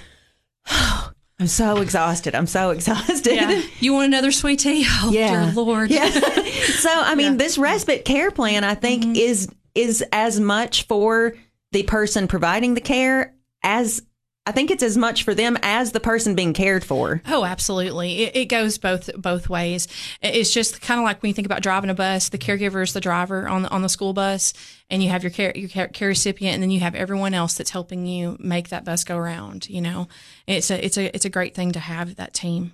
i'm 0.65 1.45
so 1.45 1.77
exhausted 1.81 2.33
i'm 2.33 2.47
so 2.47 2.71
exhausted 2.71 3.35
Yeah. 3.35 3.61
you 3.79 3.93
want 3.93 4.07
another 4.07 4.31
sweet 4.31 4.59
tea? 4.59 4.85
Oh 4.87 5.11
dear 5.11 5.51
Lord. 5.53 5.91
yeah. 5.91 6.09
so 6.79 6.89
I 6.91 7.13
mean, 7.15 7.37
this 7.37 7.57
respite 7.59 8.05
care 8.05 8.31
plan, 8.31 8.63
I 8.63 8.73
think, 8.75 9.03
Mm-hmm. 9.03 9.15
is 9.15 9.47
is 9.75 10.03
as 10.11 10.39
much 10.39 10.87
for 10.87 11.33
the 11.71 11.83
person 11.83 12.27
providing 12.27 12.73
the 12.73 12.81
care 12.81 13.33
as 13.63 14.01
I 14.49 14.51
think 14.51 14.71
it's 14.71 14.81
as 14.81 14.97
much 14.97 15.23
for 15.23 15.35
them 15.35 15.59
as 15.61 15.91
the 15.91 15.99
person 15.99 16.33
being 16.33 16.53
cared 16.53 16.83
for. 16.83 17.21
Oh, 17.27 17.45
absolutely. 17.45 18.23
It, 18.23 18.35
it 18.35 18.45
goes 18.45 18.79
both 18.79 19.09
both 19.15 19.47
ways. 19.47 19.87
It's 20.23 20.51
just 20.51 20.81
kind 20.81 20.99
of 20.99 21.03
like 21.03 21.21
when 21.21 21.29
you 21.29 21.35
think 21.35 21.45
about 21.45 21.61
driving 21.61 21.91
a 21.91 21.93
bus. 21.93 22.29
The 22.29 22.39
caregiver 22.39 22.81
is 22.81 22.93
the 22.93 22.99
driver 22.99 23.47
on 23.47 23.61
the 23.61 23.69
on 23.69 23.83
the 23.83 23.89
school 23.89 24.11
bus, 24.11 24.53
and 24.89 25.03
you 25.03 25.09
have 25.09 25.21
your 25.21 25.29
care 25.29 25.51
your 25.55 25.69
care, 25.69 25.87
care 25.87 26.07
recipient, 26.07 26.55
and 26.55 26.63
then 26.63 26.71
you 26.71 26.79
have 26.79 26.95
everyone 26.95 27.35
else 27.35 27.53
that's 27.53 27.69
helping 27.69 28.07
you 28.07 28.37
make 28.39 28.69
that 28.69 28.85
bus 28.85 29.03
go 29.03 29.17
around. 29.17 29.69
You 29.69 29.81
know, 29.81 30.07
it's 30.47 30.71
a 30.71 30.83
it's 30.83 30.97
a 30.97 31.15
it's 31.15 31.25
a 31.25 31.29
great 31.29 31.53
thing 31.53 31.73
to 31.73 31.79
have 31.79 32.15
that 32.15 32.33
team. 32.33 32.71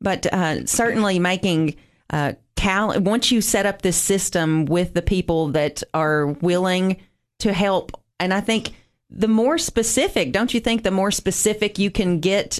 But 0.00 0.26
uh, 0.26 0.66
certainly 0.66 1.20
making 1.20 1.76
uh, 2.10 2.32
cal- 2.56 2.98
once 3.00 3.30
you 3.30 3.40
set 3.40 3.66
up 3.66 3.82
this 3.82 3.96
system 3.96 4.64
with 4.66 4.94
the 4.94 5.02
people 5.02 5.48
that 5.48 5.82
are 5.92 6.26
willing 6.26 6.96
to 7.40 7.52
help, 7.52 7.92
and 8.20 8.32
I 8.32 8.40
think 8.40 8.70
the 9.10 9.28
more 9.28 9.58
specific, 9.58 10.32
don't 10.32 10.52
you 10.54 10.60
think, 10.60 10.82
the 10.82 10.90
more 10.90 11.10
specific 11.10 11.78
you 11.78 11.90
can 11.90 12.20
get 12.20 12.58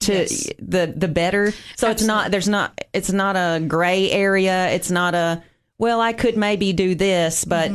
to 0.00 0.12
Yes. 0.12 0.48
the 0.58 0.92
the 0.94 1.08
better. 1.08 1.52
So 1.76 1.90
it's 1.90 2.02
not 2.02 2.30
there's 2.30 2.48
not 2.48 2.78
it's 2.92 3.12
not 3.12 3.34
a 3.36 3.60
gray 3.60 4.10
area. 4.10 4.68
It's 4.70 4.90
not 4.90 5.14
a 5.14 5.42
well, 5.78 6.00
I 6.00 6.12
could 6.12 6.36
maybe 6.36 6.72
do 6.72 6.94
this, 6.94 7.44
but 7.44 7.70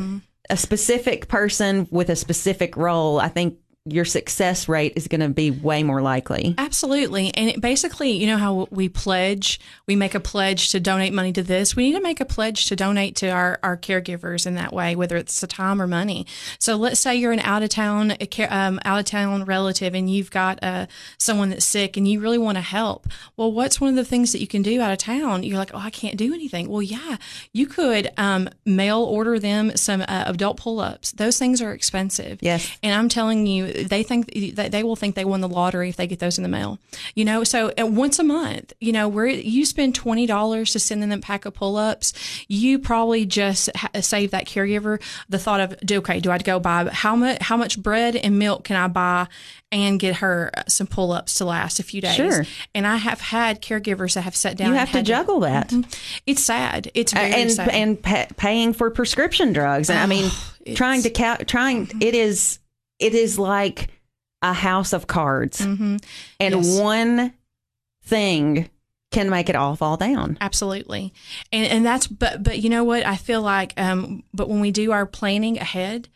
a 0.49 0.57
specific 0.57 1.27
person 1.27 1.87
with 1.91 2.09
a 2.09 2.15
specific 2.15 2.75
role, 2.77 3.19
I 3.19 3.27
think 3.29 3.57
your 3.85 4.05
success 4.05 4.69
rate 4.69 4.93
is 4.95 5.07
going 5.07 5.21
to 5.21 5.29
be 5.29 5.49
way 5.49 5.81
more 5.81 6.03
likely. 6.03 6.53
Absolutely. 6.59 7.33
And 7.33 7.49
it 7.49 7.59
basically, 7.59 8.11
you 8.11 8.27
know 8.27 8.37
how 8.37 8.67
we 8.69 8.89
pledge, 8.89 9.59
we 9.87 9.95
make 9.95 10.13
a 10.13 10.19
pledge 10.19 10.69
to 10.71 10.79
donate 10.79 11.13
money 11.13 11.33
to 11.33 11.41
this. 11.41 11.75
We 11.75 11.89
need 11.89 11.97
to 11.97 12.01
make 12.01 12.19
a 12.19 12.25
pledge 12.25 12.67
to 12.67 12.75
donate 12.75 13.15
to 13.17 13.29
our, 13.29 13.59
our 13.63 13.75
caregivers 13.75 14.45
in 14.45 14.53
that 14.53 14.71
way, 14.71 14.95
whether 14.95 15.17
it's 15.17 15.41
the 15.41 15.47
time 15.47 15.81
or 15.81 15.87
money. 15.87 16.27
So 16.59 16.75
let's 16.75 16.99
say 16.99 17.15
you're 17.15 17.31
an 17.31 17.39
out 17.39 17.63
of 17.63 17.69
town, 17.69 18.13
um, 18.49 18.79
out 18.85 18.99
of 18.99 19.05
town 19.05 19.45
relative 19.45 19.95
and 19.95 20.07
you've 20.07 20.29
got 20.29 20.59
uh, 20.61 20.85
someone 21.17 21.49
that's 21.49 21.65
sick 21.65 21.97
and 21.97 22.07
you 22.07 22.19
really 22.19 22.37
want 22.37 22.57
to 22.57 22.61
help. 22.61 23.07
Well, 23.35 23.51
what's 23.51 23.81
one 23.81 23.89
of 23.89 23.95
the 23.95 24.05
things 24.05 24.31
that 24.31 24.41
you 24.41 24.47
can 24.47 24.61
do 24.61 24.79
out 24.79 24.91
of 24.91 24.99
town? 24.99 25.41
You're 25.41 25.57
like, 25.57 25.71
oh, 25.73 25.79
I 25.79 25.89
can't 25.89 26.17
do 26.17 26.35
anything. 26.35 26.69
Well, 26.69 26.83
yeah, 26.83 27.17
you 27.51 27.65
could 27.65 28.11
um, 28.17 28.47
mail 28.63 28.99
order 28.99 29.39
them 29.39 29.75
some 29.75 30.01
uh, 30.01 30.25
adult 30.27 30.57
pull 30.57 30.79
ups. 30.79 31.13
Those 31.13 31.39
things 31.39 31.63
are 31.63 31.73
expensive. 31.73 32.37
Yes. 32.41 32.77
And 32.83 32.93
I'm 32.93 33.09
telling 33.09 33.47
you, 33.47 33.70
they 33.71 34.03
think 34.03 34.31
they 34.33 34.83
will 34.83 34.95
think 34.95 35.15
they 35.15 35.25
won 35.25 35.41
the 35.41 35.49
lottery 35.49 35.89
if 35.89 35.95
they 35.95 36.07
get 36.07 36.19
those 36.19 36.37
in 36.37 36.43
the 36.43 36.49
mail. 36.49 36.79
You 37.15 37.25
know, 37.25 37.43
so 37.43 37.71
uh, 37.79 37.85
once 37.85 38.19
a 38.19 38.23
month, 38.23 38.73
you 38.79 38.91
know, 38.91 39.07
where 39.07 39.27
you 39.27 39.65
spend 39.65 39.95
twenty 39.95 40.25
dollars 40.25 40.71
to 40.73 40.79
send 40.79 41.01
them 41.01 41.11
a 41.11 41.17
pack 41.17 41.45
of 41.45 41.53
pull 41.53 41.77
ups, 41.77 42.13
you 42.47 42.79
probably 42.79 43.25
just 43.25 43.69
ha- 43.75 43.89
uh, 43.93 44.01
save 44.01 44.31
that 44.31 44.45
caregiver 44.45 45.01
the 45.29 45.39
thought 45.39 45.59
of, 45.59 45.75
okay, 45.89 46.19
do 46.19 46.31
I 46.31 46.37
go 46.37 46.59
buy 46.59 46.89
how 46.91 47.15
much 47.15 47.41
how 47.41 47.57
much 47.57 47.81
bread 47.81 48.15
and 48.15 48.37
milk 48.39 48.63
can 48.63 48.75
I 48.75 48.87
buy 48.87 49.27
and 49.71 49.99
get 49.99 50.17
her 50.17 50.51
uh, 50.55 50.63
some 50.67 50.87
pull 50.87 51.11
ups 51.11 51.35
to 51.35 51.45
last 51.45 51.79
a 51.79 51.83
few 51.83 52.01
days. 52.01 52.15
Sure. 52.15 52.45
And 52.75 52.85
I 52.85 52.97
have 52.97 53.21
had 53.21 53.61
caregivers 53.61 54.15
that 54.15 54.21
have 54.21 54.35
sat 54.35 54.57
down. 54.57 54.69
You 54.69 54.73
have 54.75 54.91
to 54.91 55.01
juggle 55.01 55.39
to, 55.41 55.45
that. 55.47 55.69
Mm-hmm. 55.69 55.89
It's 56.27 56.43
sad. 56.43 56.91
It's 56.93 57.13
very 57.13 57.33
and 57.33 57.51
sad. 57.51 57.69
and 57.69 58.01
pa- 58.01 58.27
paying 58.35 58.73
for 58.73 58.89
prescription 58.91 59.53
drugs. 59.53 59.89
And 59.89 59.97
oh, 59.97 60.03
I 60.03 60.05
mean, 60.07 60.29
trying 60.75 61.03
to 61.03 61.09
count, 61.09 61.47
trying. 61.47 61.89
It 62.01 62.15
is 62.15 62.59
it 63.01 63.15
is 63.15 63.37
like 63.37 63.89
a 64.41 64.53
house 64.53 64.93
of 64.93 65.07
cards, 65.07 65.59
mm-hmm. 65.59 65.97
and 66.39 66.55
yes. 66.55 66.79
one 66.79 67.33
thing 68.03 68.69
can 69.11 69.29
make 69.29 69.49
it 69.49 69.55
all 69.55 69.75
fall 69.75 69.97
down. 69.97 70.37
Absolutely, 70.39 71.13
and 71.51 71.67
and 71.67 71.85
that's 71.85 72.07
but 72.07 72.43
but 72.43 72.59
you 72.59 72.69
know 72.69 72.83
what 72.83 73.05
I 73.05 73.17
feel 73.17 73.41
like. 73.41 73.73
Um, 73.77 74.23
but 74.33 74.47
when 74.47 74.61
we 74.61 74.71
do 74.71 74.91
our 74.91 75.05
planning 75.05 75.57
ahead. 75.57 76.07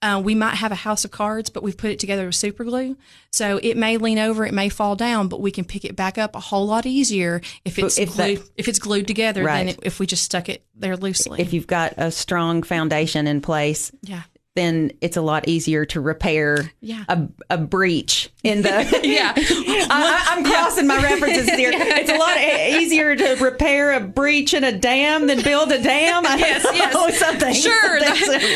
Uh, 0.00 0.22
we 0.24 0.32
might 0.32 0.54
have 0.54 0.70
a 0.70 0.76
house 0.76 1.04
of 1.04 1.10
cards, 1.10 1.50
but 1.50 1.60
we've 1.60 1.76
put 1.76 1.90
it 1.90 1.98
together 1.98 2.26
with 2.26 2.36
super 2.36 2.62
glue. 2.62 2.96
So 3.32 3.58
it 3.64 3.76
may 3.76 3.96
lean 3.96 4.20
over, 4.20 4.46
it 4.46 4.54
may 4.54 4.68
fall 4.68 4.94
down, 4.94 5.26
but 5.26 5.40
we 5.40 5.50
can 5.50 5.64
pick 5.64 5.84
it 5.84 5.96
back 5.96 6.16
up 6.16 6.36
a 6.36 6.38
whole 6.40 6.68
lot 6.68 6.86
easier 6.86 7.40
if 7.64 7.80
it's 7.80 7.98
if, 7.98 8.14
glued, 8.14 8.38
that, 8.38 8.50
if 8.56 8.68
it's 8.68 8.78
glued 8.78 9.08
together 9.08 9.42
right. 9.42 9.66
than 9.66 9.76
if 9.82 9.98
we 9.98 10.06
just 10.06 10.22
stuck 10.22 10.48
it 10.48 10.64
there 10.76 10.96
loosely. 10.96 11.40
If 11.40 11.52
you've 11.52 11.66
got 11.66 11.94
a 11.96 12.12
strong 12.12 12.62
foundation 12.62 13.26
in 13.26 13.40
place, 13.40 13.90
yeah 14.02 14.22
then 14.58 14.90
it's 15.00 15.16
a 15.16 15.22
lot 15.22 15.46
easier 15.46 15.84
to 15.86 16.00
repair 16.00 16.72
yeah. 16.80 17.04
a, 17.08 17.28
a 17.48 17.58
breach 17.58 18.28
in 18.42 18.62
the. 18.62 18.68
yeah. 19.04 19.32
I, 19.36 20.36
am 20.36 20.44
crossing 20.44 20.88
yeah. 20.88 20.96
my 20.96 21.02
references 21.02 21.48
here. 21.50 21.70
It's 21.98 22.10
a 22.10 22.16
lot 22.16 22.38
easier 22.38 23.16
to 23.16 23.44
repair 23.44 23.92
a 23.92 24.00
breach 24.00 24.54
in 24.54 24.62
a 24.62 24.76
dam 24.76 25.26
than 25.26 25.42
build 25.42 25.72
a 25.72 25.82
dam. 25.82 26.24
I 26.26 26.36
yes, 26.36 26.64
yes. 26.64 26.94
Know, 26.94 27.10
something. 27.10 27.54
Sure. 27.54 28.00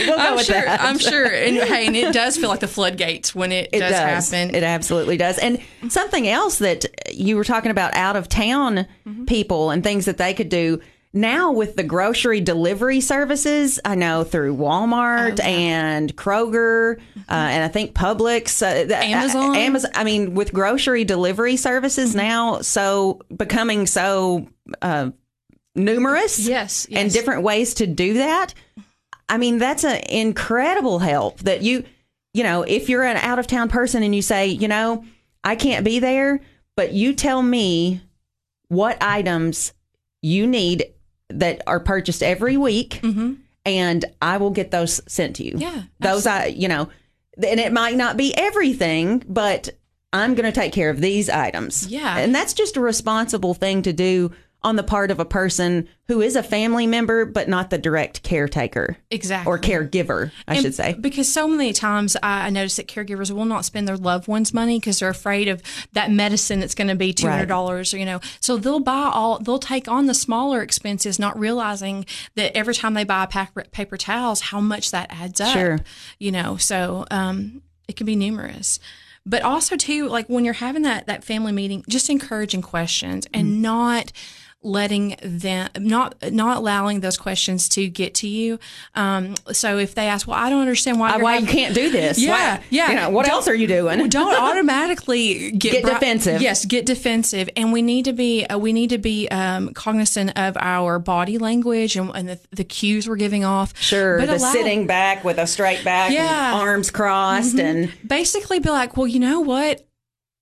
we'll 0.07 0.19
I'm 0.19 0.37
with 0.37 0.47
sure. 0.47 0.63
That. 0.63 0.81
I'm 0.81 0.99
sure. 0.99 1.27
And 1.27 1.57
hey, 1.57 1.87
and 1.87 1.97
it 1.97 2.13
does 2.13 2.37
feel 2.37 2.49
like 2.49 2.61
the 2.61 2.69
floodgates 2.69 3.35
when 3.35 3.53
it, 3.53 3.71
it 3.73 3.81
does, 3.81 3.93
does, 3.93 4.31
happen. 4.31 4.55
It 4.55 4.63
absolutely 4.63 5.17
does. 5.17 5.39
And 5.39 5.59
something 5.89 6.29
else 6.29 6.59
that 6.59 6.87
you 7.13 7.37
were 7.37 7.45
talking 7.45 7.71
about 7.71 7.95
out 7.95 8.17
of 8.17 8.29
town 8.29 8.87
mm-hmm. 9.07 9.25
people 9.25 9.71
and 9.71 9.83
things 9.83 10.05
that 10.07 10.19
they 10.19 10.35
could 10.35 10.49
do 10.49 10.81
now 11.15 11.53
with 11.53 11.77
the 11.77 11.83
grocery 11.83 12.41
delivery 12.41 13.01
services, 13.01 13.79
I 13.85 13.95
know 13.95 14.25
through 14.25 14.57
Walmart 14.57 15.41
oh, 15.41 15.45
and 15.45 16.15
Kroger, 16.17 16.97
mm-hmm. 16.97 17.21
uh, 17.29 17.35
and 17.35 17.65
I 17.65 17.69
think 17.69 17.95
Publix, 17.95 18.63
uh, 18.63 18.95
Amazon, 18.95 19.51
uh, 19.51 19.59
Amazon. 19.59 19.91
I 19.95 20.05
mean, 20.05 20.35
with 20.35 20.53
grocery 20.53 21.05
delivery 21.05 21.57
services 21.57 22.11
mm-hmm. 22.11 22.27
now, 22.27 22.61
so 22.63 23.21
becoming 23.35 23.87
so 23.87 24.49
uh, 24.81 25.11
numerous, 25.75 26.39
yes, 26.39 26.87
yes, 26.89 27.01
and 27.01 27.13
different 27.13 27.43
ways 27.43 27.75
to 27.75 27.87
do 27.87 28.15
that. 28.15 28.55
I 29.29 29.37
mean, 29.37 29.59
that's 29.59 29.85
an 29.85 30.03
incredible 30.09 30.99
help 30.99 31.41
that 31.41 31.63
you, 31.63 31.85
you 32.33 32.43
know, 32.43 32.63
if 32.63 32.89
you're 32.89 33.05
an 33.05 33.19
out 33.19 33.39
of 33.39 33.47
town 33.47 33.69
person 33.69 34.03
and 34.03 34.15
you 34.15 34.23
say, 34.23 34.47
you 34.47 34.69
know, 34.69 35.05
I 35.45 35.57
can't 35.57 35.85
be 35.85 35.99
there, 35.99 36.41
but 36.75 36.93
you 36.93 37.15
tell 37.15 37.43
me 37.43 38.01
what 38.69 39.03
items 39.03 39.75
you 40.23 40.47
need 40.47 40.87
that 41.39 41.63
are 41.67 41.81
purchased 41.81 42.23
every 42.23 42.57
week, 42.57 43.01
mm-hmm. 43.03 43.35
and 43.65 44.05
I 44.21 44.37
will 44.39 44.51
get 44.51 44.71
those 44.71 45.01
sent 45.11 45.37
to 45.37 45.45
you. 45.45 45.55
Yeah, 45.57 45.83
those 46.01 46.27
absolutely. 46.27 46.55
I, 46.55 46.61
you 46.61 46.69
know, 46.69 46.89
and 47.49 47.61
it 47.61 47.73
might 47.73 47.97
not 47.97 48.17
be 48.17 48.37
everything, 48.37 49.25
but 49.29 49.71
I'm 50.13 50.35
going 50.35 50.51
to 50.51 50.61
take 50.61 50.73
care 50.73 50.91
of 50.91 51.01
these 51.01 51.31
items. 51.31 51.87
Yeah, 51.87 52.19
and 52.19 52.35
that's 52.35 52.55
just 52.55 52.77
a 52.77 52.81
responsible 52.81 53.55
thing 53.55 53.83
to 53.83 53.93
do 53.93 54.33
on 54.65 54.77
the 54.77 54.83
part 54.83 55.11
of 55.11 55.19
a 55.19 55.25
person 55.25 55.89
who 56.09 56.21
is 56.21 56.37
a 56.37 56.43
family 56.43 56.87
member 56.87 57.25
but 57.25 57.49
not 57.49 57.71
the 57.71 57.79
direct 57.79 58.23
caretaker. 58.23 58.97
Exactly. 59.11 59.51
Or 59.51 59.59
caregiver 59.59 60.31
i 60.47 60.55
and 60.55 60.63
should 60.63 60.75
say. 60.75 60.95
because 61.01 61.33
so 61.33 61.49
many 61.49 61.73
times 61.73 62.17
i 62.23 62.51
notice 62.51 62.77
that 62.77 62.87
caregivers 62.87 63.31
will 63.31 63.45
not 63.45 63.65
spend 63.65 63.89
their 63.89 63.97
loved 63.97 64.29
ones 64.29 64.53
money 64.53 64.79
because 64.79 64.99
they're 64.99 65.09
afraid 65.09 65.49
of 65.49 65.63
that 65.93 66.11
medicine 66.11 66.61
that's 66.61 66.75
going 66.75 66.89
to 66.89 66.95
be 66.95 67.13
$200 67.13 67.49
right. 67.49 67.95
or 67.95 67.97
you 67.97 68.05
know. 68.05 68.21
So 68.41 68.57
they'll 68.57 68.81
buy 68.81 69.11
all 69.13 69.39
they'll 69.39 69.59
take 69.59 69.89
on 69.89 70.07
the 70.07 70.15
smaller 70.15 70.63
expenses 70.63 71.19
not 71.19 71.39
realizing 71.39 72.07
that 72.35 72.57
every 72.57 72.75
time 72.75 72.95
they 72.95 73.05
buy 73.05 73.25
a 73.25 73.27
pack 73.27 73.57
of 73.57 73.71
paper 73.73 73.97
towels 73.97 74.41
how 74.41 74.61
much 74.61 74.91
that 74.91 75.09
adds 75.11 75.41
up 75.41 75.53
sure. 75.53 75.79
you 76.19 76.33
know. 76.33 76.57
So 76.57 77.07
um, 77.11 77.63
it 77.89 77.97
can 77.97 78.07
be 78.07 78.17
numerous. 78.17 78.79
But 79.25 79.43
also 79.43 79.77
too 79.77 80.09
like 80.09 80.27
when 80.29 80.45
you're 80.45 80.55
having 80.55 80.83
that 80.83 81.07
that 81.07 81.25
family 81.25 81.53
meeting 81.53 81.85
just 81.89 82.11
encouraging 82.11 82.63
questions 82.63 83.27
and 83.33 83.49
mm. 83.49 83.61
not 83.61 84.13
letting 84.63 85.17
them 85.23 85.69
not 85.79 86.15
not 86.33 86.59
allowing 86.59 87.01
those 87.01 87.17
questions 87.17 87.69
to 87.71 87.89
get 87.89 88.15
to 88.15 88.29
you. 88.29 88.59
Um, 88.95 89.35
so 89.53 89.79
if 89.79 89.95
they 89.95 90.09
ask, 90.09 90.27
"Well, 90.27 90.37
I 90.39 90.51
don't 90.51 90.61
understand 90.61 91.01
why 91.01 91.17
why 91.17 91.35
having, 91.35 91.49
you 91.49 91.53
can't 91.53 91.75
do 91.75 91.91
this," 91.91 92.19
yeah, 92.19 92.57
why, 92.57 92.65
yeah, 92.71 92.91
you 92.91 92.97
know, 92.97 93.11
what 93.11 93.27
don't, 93.27 93.35
else 93.35 93.49
are 93.49 93.55
you 93.55 93.67
doing? 93.67 94.09
don't 94.09 94.35
automatically 94.35 95.53
get, 95.53 95.73
get 95.73 95.85
defensive. 95.85 96.41
Yes, 96.41 96.65
get 96.65 96.87
defensive, 96.87 97.49
and 97.57 97.73
we 97.73 97.83
need 97.83 98.05
to 98.05 98.13
be 98.13 98.45
uh, 98.47 98.59
we 98.59 98.73
need 98.73 98.91
to 98.91 98.99
be 98.99 99.29
um, 99.29 99.75
cognizant 99.75 100.39
of 100.39 100.57
our 100.59 100.99
body 100.99 101.39
language 101.39 101.97
and, 101.97 102.11
and 102.15 102.29
the, 102.29 102.41
the, 102.51 102.65
cues 102.65 103.09
we're 103.09 103.17
giving 103.17 103.45
off. 103.45 103.77
Sure, 103.81 104.19
but 104.19 104.27
the 104.27 104.37
allow, 104.37 104.53
sitting 104.53 104.87
back 104.87 105.25
with 105.25 105.39
a 105.39 105.47
straight 105.47 105.85
back, 105.85 106.13
yeah. 106.13 106.53
arms 106.55 106.91
crossed, 106.91 107.57
mm-hmm. 107.57 107.67
and 107.67 107.93
basically 108.07 108.61
be 108.61 108.71
like, 108.71 108.97
"Well, 108.97 109.07
you 109.07 109.21
know 109.21 109.41
what." 109.41 109.87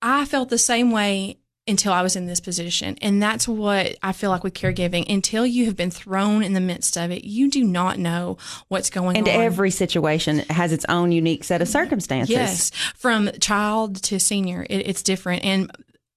I 0.03 0.25
felt 0.25 0.49
the 0.49 0.57
same 0.57 0.89
way 0.89 1.37
until 1.67 1.93
I 1.93 2.01
was 2.01 2.15
in 2.15 2.25
this 2.25 2.39
position. 2.39 2.97
And 3.01 3.21
that's 3.21 3.47
what 3.47 3.95
I 4.01 4.13
feel 4.13 4.29
like 4.29 4.43
with 4.43 4.53
caregiving. 4.53 5.07
Until 5.09 5.45
you 5.45 5.65
have 5.65 5.75
been 5.75 5.91
thrown 5.91 6.43
in 6.43 6.53
the 6.53 6.59
midst 6.59 6.97
of 6.97 7.11
it, 7.11 7.23
you 7.23 7.49
do 7.51 7.63
not 7.63 7.99
know 7.99 8.37
what's 8.67 8.89
going 8.89 9.17
and 9.17 9.27
on. 9.27 9.33
And 9.33 9.43
every 9.43 9.69
situation 9.71 10.39
has 10.49 10.71
its 10.73 10.85
own 10.89 11.11
unique 11.11 11.43
set 11.43 11.61
of 11.61 11.67
circumstances. 11.67 12.33
Yes. 12.33 12.71
From 12.95 13.29
child 13.39 14.01
to 14.03 14.19
senior, 14.19 14.65
it, 14.69 14.87
it's 14.87 15.03
different. 15.03 15.45
And 15.45 15.71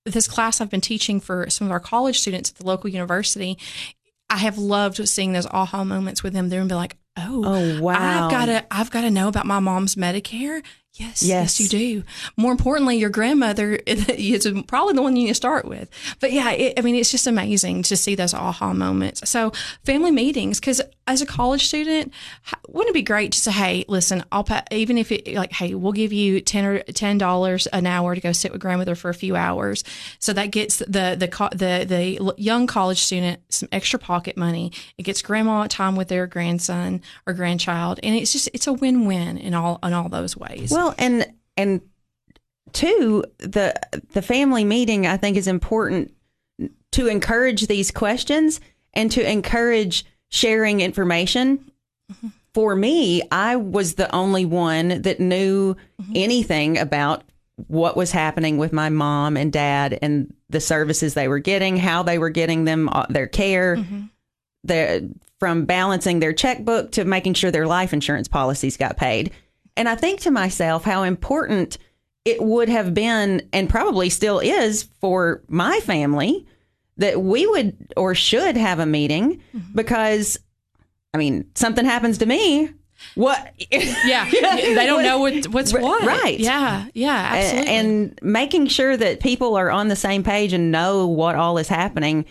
this 0.07 0.27
class 0.27 0.61
I've 0.61 0.71
been 0.71 0.81
teaching 0.81 1.21
for 1.21 1.49
some 1.51 1.67
of 1.67 1.73
our 1.73 1.81
college 1.81 2.21
students 2.21 2.51
at 2.51 2.57
the 2.57 2.67
local 2.67 2.91
university, 2.91 3.59
I 4.31 4.39
have 4.39 4.59
loved 4.59 5.07
seeing 5.09 5.33
those 5.33 5.47
aha 5.47 5.85
moments 5.85 6.23
with 6.23 6.33
them. 6.33 6.49
They're 6.49 6.61
and 6.61 6.69
be 6.69 6.75
like, 6.75 6.97
oh, 7.19 7.43
oh 7.45 7.83
wow, 7.83 8.25
I've 8.25 8.31
got 8.31 8.47
to, 8.47 8.67
I've 8.71 8.91
got 8.91 9.03
to 9.03 9.11
know 9.11 9.29
about 9.29 9.47
my 9.47 9.61
mom's 9.61 9.95
Medicare. 9.95 10.63
Yes, 10.95 11.25
yes, 11.25 11.59
yes, 11.59 11.61
you 11.61 11.69
do. 11.69 12.05
More 12.37 12.53
importantly, 12.53 12.99
your 12.99 13.11
grandmother 13.11 13.73
is 13.87 14.47
probably 14.69 14.95
the 14.95 15.03
one 15.03 15.17
you 15.17 15.25
need 15.25 15.29
to 15.29 15.35
start 15.35 15.65
with. 15.65 15.91
But 16.21 16.31
yeah, 16.33 16.53
it, 16.53 16.79
I 16.79 16.83
mean, 16.83 16.95
it's 16.95 17.11
just 17.11 17.27
amazing 17.27 17.83
to 17.85 17.97
see 17.97 18.15
those 18.15 18.33
aha 18.33 18.73
moments. 18.73 19.29
So 19.29 19.53
family 19.85 20.13
meetings, 20.13 20.61
because 20.61 20.81
as 21.07 21.21
a 21.21 21.27
college 21.27 21.67
student, 21.67 22.13
wouldn't 22.69 22.91
it 22.91 22.99
be 22.99 23.03
great 23.03 23.33
to 23.33 23.39
say, 23.41 23.51
"Hey, 23.51 23.85
listen, 23.89 24.25
I'll 24.31 24.45
pay, 24.45 24.63
even 24.71 24.97
if 24.97 25.11
it 25.11 25.35
like, 25.35 25.53
hey, 25.53 25.75
we'll 25.75 25.93
give 25.93 26.13
you 26.13 26.41
ten 26.41 26.65
or 26.65 26.79
ten 26.85 27.19
dollars 27.19 27.67
an 27.69 27.87
hour 27.87 28.15
to 28.15 28.21
go 28.21 28.31
sit 28.31 28.53
with 28.53 28.61
grandmother 28.61 28.95
for 28.95 29.09
a 29.11 29.15
few 29.15 29.35
hours." 29.35 29.83
So 30.21 30.33
that 30.33 30.53
gets 30.53 30.77
the 30.77 31.17
the 31.19 31.49
the 31.51 31.85
the 31.87 32.35
young 32.41 32.67
college 32.69 33.03
student 33.03 33.41
some 33.49 33.69
extra 33.73 33.99
pocket 33.99 34.37
money. 34.37 34.71
It 34.97 35.03
gets 35.03 35.23
grandma 35.23 35.67
time 35.67 35.97
with 35.97 36.09
their 36.09 36.27
grandson 36.29 37.03
or 37.27 37.33
grandchild, 37.33 37.99
and 38.03 38.15
it's 38.15 38.33
just 38.33 38.49
it's 38.55 38.69
a 38.69 38.73
win 38.73 39.07
win 39.07 39.39
in 39.39 39.55
all 39.55 39.81
in 39.83 39.93
all 39.93 40.09
those 40.09 40.37
ways. 40.37 40.71
Well, 40.71 40.84
well, 40.85 40.95
and 40.99 41.33
and 41.57 41.81
two, 42.73 43.25
the 43.39 43.75
the 44.13 44.23
family 44.23 44.65
meeting 44.65 45.07
I 45.07 45.17
think 45.17 45.37
is 45.37 45.49
important 45.49 46.13
to 46.93 47.07
encourage 47.09 47.67
these 47.67 47.91
questions 47.91 48.61
and 48.93 49.11
to 49.13 49.29
encourage 49.29 50.05
sharing 50.31 50.81
information. 50.81 51.59
Mm-hmm. 52.13 52.29
For 52.53 52.77
me, 52.77 53.23
I 53.33 53.57
was 53.57 53.95
the 53.95 54.15
only 54.15 54.45
one 54.45 55.03
that 55.03 55.19
knew 55.19 55.75
mm-hmm. 55.75 56.13
anything 56.15 56.79
about 56.79 57.25
what 57.67 57.97
was 57.97 58.13
happening 58.13 58.59
with 58.59 58.73
my 58.73 58.91
mom 58.91 59.37
and 59.37 59.53
dad 59.53 59.99
and 60.03 60.33
the 60.51 60.61
services 60.61 61.15
they 61.15 61.27
were 61.27 61.41
getting, 61.41 61.77
how 61.77 62.05
they 62.05 62.19
were 62.19 62.31
getting 62.31 62.65
them, 62.65 62.89
uh, 62.91 63.07
their 63.11 63.27
care, 63.27 63.77
mm-hmm. 63.77 64.03
their, 64.63 65.01
from 65.41 65.65
balancing 65.65 66.21
their 66.21 66.33
checkbook 66.33 66.93
to 66.93 67.05
making 67.05 67.35
sure 67.35 67.51
their 67.51 67.67
life 67.67 67.93
insurance 67.93 68.29
policies 68.29 68.77
got 68.77 68.97
paid. 68.97 69.33
And 69.77 69.89
I 69.89 69.95
think 69.97 70.21
to 70.21 70.31
myself 70.31 70.85
how 70.85 71.03
important 71.03 71.79
it 72.25 72.41
would 72.43 72.69
have 72.69 72.95
been, 72.95 73.49
and 73.53 73.69
probably 73.69 74.09
still 74.09 74.39
is 74.41 74.85
for 75.01 75.43
my 75.49 75.81
family, 75.81 76.47
that 76.97 77.21
we 77.21 77.47
would 77.47 77.93
or 77.97 78.15
should 78.15 78.57
have 78.57 78.79
a 78.79 78.87
meeting 78.87 79.43
Mm-hmm. 79.55 79.75
because, 79.75 80.39
I 81.13 81.19
mean, 81.19 81.51
something 81.55 81.85
happens 81.85 82.19
to 82.19 82.27
me. 82.27 82.71
What? 83.15 83.53
Yeah, 83.71 84.31
they 84.31 84.87
don't 84.87 85.03
know 85.03 85.19
what 85.19 85.47
what's 85.49 85.73
what. 85.73 86.07
right. 86.07 86.39
Yeah, 86.39 86.87
yeah, 86.95 87.31
absolutely. 87.33 87.73
and 87.73 88.19
making 88.23 88.69
sure 88.69 88.97
that 88.97 89.21
people 89.21 89.57
are 89.57 89.71
on 89.71 89.89
the 89.89 89.97
same 89.97 90.23
page 90.23 90.53
and 90.53 90.71
know 90.71 91.07
what 91.07 91.35
all 91.35 91.59
is 91.59 91.69
happening. 91.69 92.25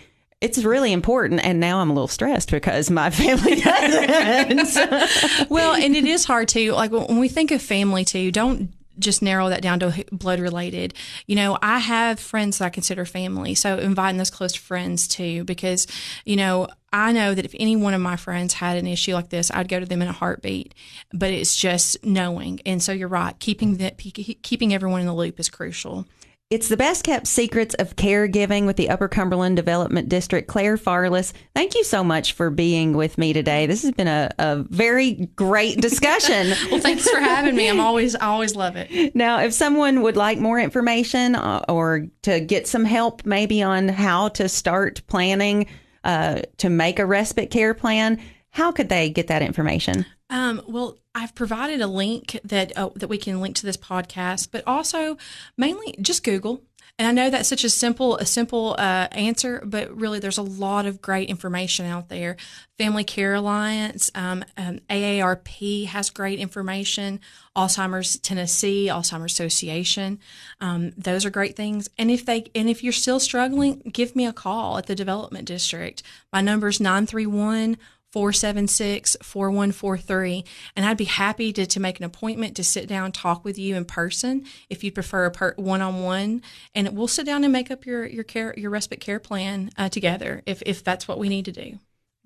It's 0.43 0.62
really 0.62 0.91
important, 0.91 1.39
and 1.45 1.62
now 1.62 1.79
I'm 1.79 1.89
a 1.89 1.93
little 1.93 2.10
stressed 2.10 2.51
because 2.51 2.91
my 2.91 3.10
family 3.21 3.56
doesn't. 3.56 5.49
well, 5.49 5.73
and 5.73 5.95
it 5.95 6.03
is 6.03 6.25
hard 6.25 6.49
to 6.49 6.73
like 6.73 6.91
when 6.91 7.17
we 7.17 7.29
think 7.29 7.51
of 7.51 7.62
family 7.62 8.03
too. 8.03 8.29
Don't 8.29 8.73
just 8.99 9.21
narrow 9.21 9.47
that 9.49 9.62
down 9.62 9.79
to 9.79 10.06
blood 10.12 10.41
related. 10.41 10.93
You 11.27 11.38
know, 11.38 11.58
I 11.62 11.79
have 11.79 12.19
friends 12.19 12.58
that 12.58 12.65
I 12.65 12.69
consider 12.69 13.06
family, 13.06 13.56
so 13.56 13.77
inviting 13.77 14.17
those 14.17 14.29
close 14.29 14.53
friends 14.53 15.08
too, 15.08 15.45
because 15.45 15.88
you 16.25 16.36
know 16.36 16.67
I 16.91 17.13
know 17.13 17.34
that 17.34 17.45
if 17.45 17.56
any 17.58 17.77
one 17.77 17.93
of 17.93 18.01
my 18.01 18.17
friends 18.17 18.56
had 18.56 18.77
an 18.77 18.86
issue 18.86 19.13
like 19.13 19.29
this, 19.29 19.49
I'd 19.49 19.69
go 19.69 19.79
to 19.79 19.86
them 19.86 20.01
in 20.01 20.10
a 20.10 20.12
heartbeat. 20.13 20.75
But 21.13 21.32
it's 21.32 21.56
just 21.56 22.03
knowing, 22.03 22.60
and 22.65 22.84
so 22.84 22.91
you're 22.91 23.08
right. 23.08 23.39
Keeping 23.39 23.77
that 23.77 23.97
keeping 23.97 24.73
everyone 24.73 24.99
in 24.99 25.08
the 25.08 25.15
loop 25.15 25.39
is 25.39 25.49
crucial. 25.49 26.06
It's 26.53 26.69
the 26.69 26.77
best 26.77 27.03
kept 27.03 27.25
secrets 27.25 27.73
of 27.79 27.95
caregiving 27.95 28.67
with 28.67 28.77
the 28.77 28.91
Upper 28.91 29.07
Cumberland 29.07 29.55
Development 29.55 30.07
District. 30.07 30.47
Claire 30.47 30.77
Farless, 30.77 31.33
thank 31.55 31.73
you 31.73 31.83
so 31.83 32.03
much 32.03 32.33
for 32.33 32.51
being 32.51 32.93
with 32.93 33.17
me 33.17 33.33
today. 33.33 33.65
This 33.65 33.81
has 33.81 33.91
been 33.91 34.07
a, 34.07 34.29
a 34.37 34.57
very 34.69 35.31
great 35.35 35.81
discussion. 35.81 36.53
well, 36.69 36.79
thanks 36.79 37.09
for 37.09 37.19
having 37.19 37.55
me. 37.55 37.67
I'm 37.67 37.79
always, 37.79 38.13
I 38.13 38.27
always 38.27 38.55
love 38.55 38.75
it. 38.75 39.15
Now, 39.15 39.39
if 39.39 39.51
someone 39.51 40.03
would 40.03 40.15
like 40.15 40.37
more 40.37 40.59
information 40.59 41.33
uh, 41.33 41.65
or 41.67 42.05
to 42.21 42.39
get 42.39 42.67
some 42.67 42.85
help 42.85 43.25
maybe 43.25 43.63
on 43.63 43.87
how 43.87 44.27
to 44.29 44.47
start 44.47 45.01
planning 45.07 45.65
uh, 46.03 46.43
to 46.57 46.69
make 46.69 46.99
a 46.99 47.05
respite 47.07 47.49
care 47.49 47.73
plan, 47.73 48.21
how 48.51 48.71
could 48.71 48.89
they 48.89 49.09
get 49.09 49.25
that 49.25 49.41
information? 49.41 50.05
Um, 50.29 50.61
well, 50.67 50.99
I've 51.15 51.36
provided 51.36 51.82
a 51.82 51.88
link 51.88 52.39
that 52.43 52.76
uh, 52.78 52.89
that 52.95 53.08
we 53.08 53.17
can 53.17 53.41
link 53.41 53.56
to 53.58 53.65
this 53.65 53.78
podcast, 53.78 54.49
but 54.52 54.63
also 54.65 55.17
mainly 55.58 55.95
just 56.02 56.23
Google. 56.23 56.63
And 56.99 57.08
I 57.08 57.12
know 57.12 57.32
that's 57.32 57.49
such 57.49 57.63
a 57.63 57.69
simple 57.71 58.17
a 58.17 58.26
simple 58.26 58.76
uh, 58.78 59.08
answer, 59.12 59.63
but 59.65 59.95
really 59.95 60.19
there's 60.19 60.38
a 60.38 60.43
lot 60.43 60.86
of 60.86 61.02
great 61.02 61.28
information 61.28 61.88
out 61.88 62.10
there. 62.10 62.36
Family 62.78 63.04
Care 63.04 63.34
Alliance, 63.34 64.12
um, 64.13 64.43
um, 64.58 64.80
AARP 64.89 65.88
has 65.88 66.12
great 66.12 66.39
information. 66.39 67.19
Alzheimer's 67.56 68.19
Tennessee, 68.19 68.89
Alzheimer's 68.91 69.34
Association, 69.34 70.19
um, 70.62 70.91
those 70.97 71.26
are 71.26 71.32
great 71.32 71.56
things. 71.56 71.89
And 71.97 72.12
if 72.12 72.26
they 72.26 72.45
and 72.54 72.69
if 72.69 72.84
you're 72.84 72.93
still 72.93 73.19
struggling, 73.19 73.82
give 73.91 74.15
me 74.15 74.28
a 74.28 74.34
call 74.34 74.78
at 74.78 74.86
the 74.86 74.95
Development 74.95 75.45
District. 75.45 76.04
My 76.32 76.41
number 76.41 76.67
is 76.67 76.80
nine 76.80 77.08
three 77.08 77.28
one. 77.28 77.78
476 78.13 79.17
4143. 79.23 80.45
And 80.76 80.86
I'd 80.86 80.97
be 80.97 81.06
happy 81.06 81.52
to, 81.54 81.65
to 81.65 81.80
make 81.80 81.97
an 81.97 82.06
appointment 82.06 82.56
to 82.58 82.63
sit 82.63 82.88
down, 82.88 83.12
talk 83.12 83.43
with 83.43 83.58
you 83.58 83.76
in 83.76 83.86
person 83.86 84.45
if 84.69 84.84
you'd 84.84 84.93
prefer 84.93 85.26
a 85.26 85.54
one 85.60 85.82
on 85.82 86.04
one. 86.04 86.43
And 86.76 86.95
we'll 86.95 87.08
sit 87.08 87.26
down 87.26 87.43
and 87.43 87.52
make 87.52 87.71
up 87.71 87.88
your, 87.88 88.06
your 88.06 88.23
care, 88.23 88.54
your 88.56 88.69
respite 88.69 88.99
care 88.99 89.19
plan 89.19 89.71
uh, 89.78 89.89
together 89.89 90.43
if, 90.45 90.62
if 90.63 90.84
that's 90.84 91.08
what 91.08 91.17
we 91.17 91.28
need 91.28 91.45
to 91.45 91.52
do. 91.52 91.80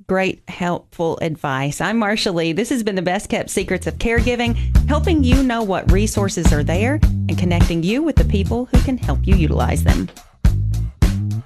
Great, 0.05 0.47
helpful 0.49 1.17
advice. 1.21 1.79
I'm 1.81 1.99
Marsha 1.99 2.33
Lee. 2.33 2.51
This 2.51 2.69
has 2.69 2.83
been 2.83 2.95
the 2.95 3.01
best 3.01 3.29
kept 3.29 3.49
secrets 3.49 3.87
of 3.87 3.95
caregiving, 3.95 4.55
helping 4.87 5.23
you 5.23 5.41
know 5.41 5.63
what 5.63 5.91
resources 5.91 6.53
are 6.53 6.63
there 6.63 6.99
and 7.29 7.37
connecting 7.37 7.81
you 7.81 8.03
with 8.03 8.17
the 8.17 8.25
people 8.25 8.65
who 8.65 8.79
can 8.81 8.97
help 8.97 9.25
you 9.25 9.35
utilize 9.35 9.83
them. 9.85 10.07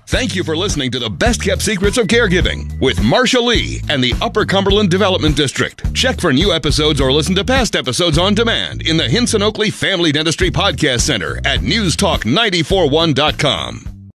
Thank 0.07 0.35
you 0.35 0.43
for 0.43 0.57
listening 0.57 0.91
to 0.91 0.99
the 0.99 1.09
Best 1.09 1.43
Kept 1.43 1.61
Secrets 1.61 1.97
of 1.97 2.07
Caregiving 2.07 2.79
with 2.79 2.97
Marsha 2.97 3.41
Lee 3.41 3.81
and 3.89 4.03
the 4.03 4.13
Upper 4.21 4.45
Cumberland 4.45 4.89
Development 4.89 5.35
District. 5.35 5.93
Check 5.93 6.19
for 6.21 6.31
new 6.33 6.51
episodes 6.53 6.99
or 7.01 7.11
listen 7.11 7.35
to 7.35 7.45
past 7.45 7.75
episodes 7.75 8.17
on 8.17 8.33
demand 8.35 8.87
in 8.87 8.97
the 8.97 9.07
Hinson 9.09 9.43
Oakley 9.43 9.69
Family 9.69 10.11
Dentistry 10.11 10.49
Podcast 10.51 11.01
Center 11.01 11.37
at 11.45 11.59
newstalk941.com. 11.61 13.90